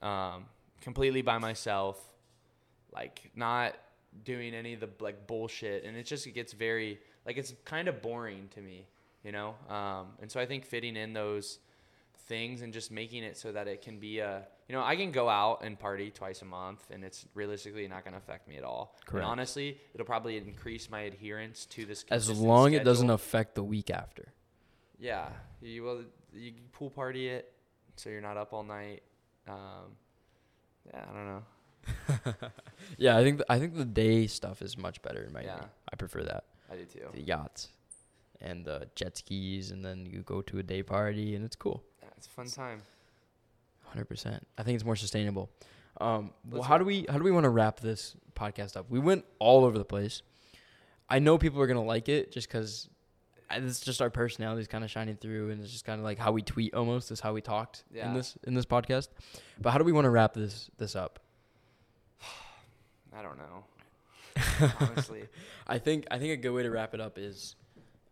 [0.00, 0.46] um
[0.80, 1.98] completely by myself,
[2.92, 3.74] like not
[4.22, 7.88] doing any of the like bullshit and it just it gets very like it's kind
[7.88, 8.86] of boring to me,
[9.24, 9.54] you know?
[9.68, 11.58] Um and so I think fitting in those
[12.26, 15.10] things and just making it so that it can be a you know I can
[15.10, 18.56] go out and party twice a month and it's realistically not going to affect me
[18.56, 18.96] at all.
[19.04, 19.22] Correct.
[19.22, 22.04] And honestly, it'll probably increase my adherence to this.
[22.10, 24.32] As long it doesn't affect the week after.
[24.98, 25.28] Yeah,
[25.60, 26.02] you will.
[26.32, 27.52] You pool party it,
[27.96, 29.02] so you're not up all night.
[29.46, 29.96] Um,
[30.86, 31.42] yeah, I don't know.
[32.98, 35.48] Yeah, I think th- I think the day stuff is much better in Miami.
[35.48, 35.64] Yeah.
[35.92, 36.44] I prefer that.
[36.70, 37.06] I do too.
[37.12, 37.68] The yachts
[38.40, 41.82] and the jet skis, and then you go to a day party, and it's cool.
[42.02, 42.82] Yeah, it's a fun time.
[43.84, 44.46] Hundred percent.
[44.58, 45.50] I think it's more sustainable.
[46.00, 48.86] Um, well, how do we how do we want to wrap this podcast up?
[48.90, 50.22] We went all over the place.
[51.08, 52.88] I know people are gonna like it just because
[53.50, 56.32] it's just our personalities kind of shining through, and it's just kind of like how
[56.32, 58.08] we tweet almost is how we talked Yeah.
[58.08, 59.08] in this in this podcast.
[59.60, 61.18] But how do we want to wrap this this up?
[63.16, 63.64] I don't know.
[64.80, 65.24] Honestly,
[65.66, 67.54] I think I think a good way to wrap it up is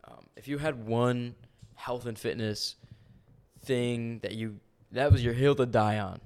[0.07, 1.35] um, if you had one
[1.75, 2.77] health and fitness
[3.65, 4.61] thing that you
[4.93, 6.21] that was your hill to die on,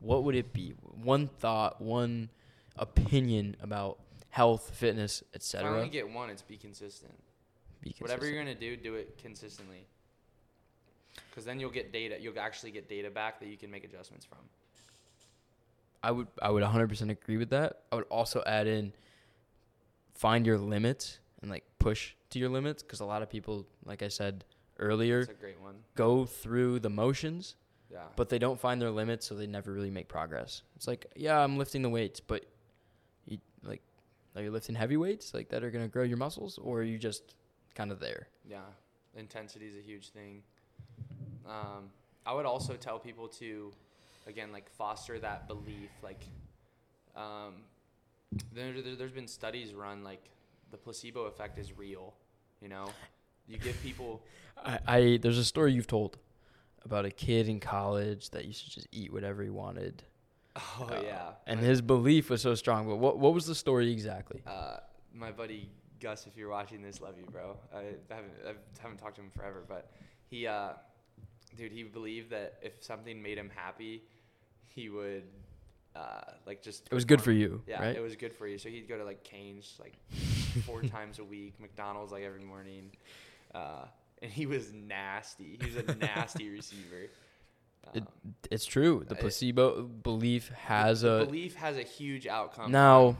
[0.00, 0.74] what would it be?
[1.02, 2.30] One thought, one
[2.76, 3.98] opinion about
[4.30, 5.68] health, fitness, etc.
[5.68, 7.12] if I only get one, it's be consistent.
[7.80, 8.08] Be consistent.
[8.08, 9.86] Whatever you're gonna do, do it consistently.
[11.30, 12.16] Because then you'll get data.
[12.20, 14.38] You'll actually get data back that you can make adjustments from.
[16.02, 17.82] I would I would 100% agree with that.
[17.92, 18.92] I would also add in
[20.14, 24.02] find your limits and like push to your limits because a lot of people, like
[24.02, 24.44] I said
[24.78, 25.76] earlier, It's a great one.
[25.94, 27.56] go through the motions
[27.90, 28.04] Yeah.
[28.16, 30.62] but they don't find their limits, so they never really make progress.
[30.76, 32.44] It's like, yeah, I'm lifting the weights, but
[33.26, 33.82] you like,
[34.36, 36.98] are you lifting heavy weights like that are gonna grow your muscles, or are you
[36.98, 37.34] just
[37.74, 38.28] kind of there?
[38.44, 38.60] Yeah,
[39.16, 40.42] intensity is a huge thing.
[41.46, 41.90] Um,
[42.26, 43.72] I would also tell people to,
[44.28, 45.90] again, like foster that belief.
[46.02, 46.22] Like,
[47.16, 47.54] um,
[48.52, 50.24] there, there, there's been studies run like
[50.70, 52.14] the placebo effect is real.
[52.60, 52.90] You know,
[53.48, 54.22] you give people.
[54.64, 56.18] I, I there's a story you've told
[56.84, 60.02] about a kid in college that used to just eat whatever he wanted.
[60.80, 62.88] Oh Uh, yeah, and his belief was so strong.
[62.88, 64.42] But what what was the story exactly?
[64.46, 64.78] uh,
[65.14, 67.56] my buddy Gus, if you're watching this, love you, bro.
[67.72, 69.90] I haven't I haven't talked to him forever, but
[70.28, 70.70] he, uh,
[71.56, 74.02] dude, he believed that if something made him happy,
[74.74, 75.24] he would.
[75.96, 77.96] Uh, like just It was good for you, Yeah, right?
[77.96, 78.56] it was good for you.
[78.58, 79.94] So he'd go to like Canes like
[80.64, 82.90] four times a week, McDonald's like every morning,
[83.54, 83.84] uh,
[84.22, 85.58] and he was nasty.
[85.60, 87.08] He was a nasty receiver.
[87.94, 88.06] It- Um,
[88.50, 89.04] It's true.
[89.08, 92.70] The it- placebo belief has a belief has a huge outcome.
[92.70, 93.16] now.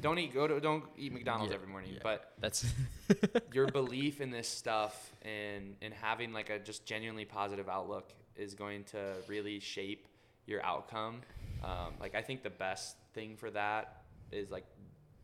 [0.00, 2.00] don't eat go to don't eat McDonald's Yeah, every morning, yeah.
[2.02, 2.64] but That's
[3.52, 8.54] your belief in this stuff and and having like a just genuinely positive outlook is
[8.54, 10.06] going to really shape
[10.46, 11.22] your outcome.
[11.64, 14.02] Um, like I think the best thing for that
[14.32, 14.64] is like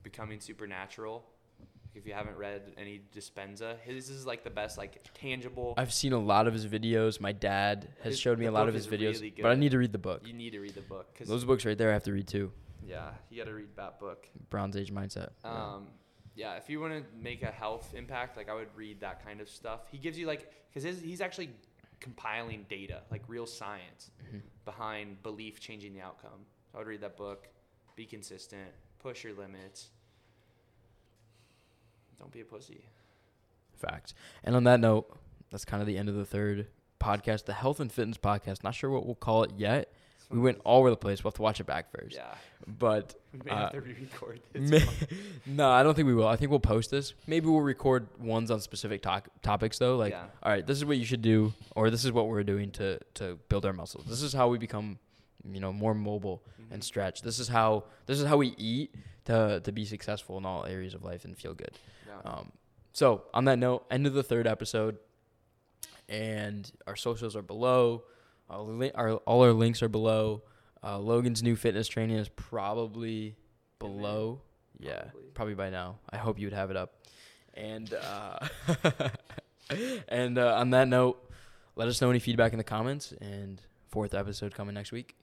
[0.02, 1.24] Becoming Supernatural.
[1.94, 5.74] If you haven't read any Dispenza, his is like the best like tangible.
[5.76, 7.20] I've seen a lot of his videos.
[7.20, 9.72] My dad has His- showed me a lot of his videos, really but I need
[9.72, 10.22] to read the book.
[10.26, 12.26] You need to read the book because Those books right there I have to read
[12.26, 12.50] too.
[12.86, 14.26] yeah, you got to read that book.
[14.48, 15.30] Bronze Age mindset.
[15.44, 15.50] Yeah.
[15.74, 15.88] Um,
[16.34, 19.42] yeah, if you want to make a health impact, like I would read that kind
[19.42, 19.80] of stuff.
[19.90, 21.50] He gives you like because he's actually
[22.02, 24.42] compiling data, like real science Mhm.
[24.64, 26.44] behind belief changing the outcome.
[26.74, 27.48] I would read that book.
[27.96, 28.70] Be consistent.
[28.98, 29.90] Push your limits.
[32.18, 32.84] Don't be a pussy.
[33.76, 34.14] Fact.
[34.44, 35.16] And on that note,
[35.50, 36.68] that's kind of the end of the third
[37.00, 38.62] podcast, the health and fitness podcast.
[38.62, 39.92] Not sure what we'll call it yet.
[40.32, 41.22] We went all over the place.
[41.22, 42.16] We'll have to watch it back first.
[42.16, 42.34] Yeah,
[42.66, 44.70] But we may Uh, have to re-record this.
[44.70, 46.26] May- no, I don't think we will.
[46.28, 47.14] I think we'll post this.
[47.26, 49.96] Maybe we'll record ones on specific to- topics though.
[49.96, 50.26] Like, Yeah.
[50.42, 52.98] all right, this is what you should do, or this is what we're doing to
[53.14, 54.04] to build our muscles.
[54.06, 54.98] This is how we become,
[55.44, 56.84] you know, more mobile and Mhm.
[56.84, 57.22] stretch.
[57.22, 58.94] This is how this is how we eat
[59.26, 61.72] to to be successful in all areas of life and feel good.
[62.06, 62.20] Yeah.
[62.30, 62.52] Um,
[62.92, 64.98] so on that note, end of the third episode,
[66.08, 68.04] and our socials are below.
[68.52, 70.42] Our, li- our all our links are below.
[70.84, 73.34] Uh, Logan's new fitness training is probably In
[73.80, 73.88] there.
[73.88, 74.40] below.
[74.78, 75.22] Yeah, Probably.
[75.34, 75.98] probably by now.
[76.10, 76.94] I hope you would have it up.
[77.54, 78.38] And uh,
[80.08, 81.30] and uh, on that note,
[81.76, 83.12] let us know any feedback in the comments.
[83.20, 83.60] And
[83.90, 85.14] fourth episode coming next week.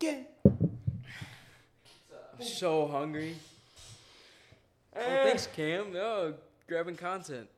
[0.00, 0.18] Yeah.
[0.44, 3.36] I'm so hungry.
[4.96, 5.92] Oh, thanks, Cam.
[5.92, 6.34] No,
[6.68, 7.48] grabbing content.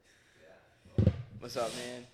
[1.40, 2.05] What's up, man?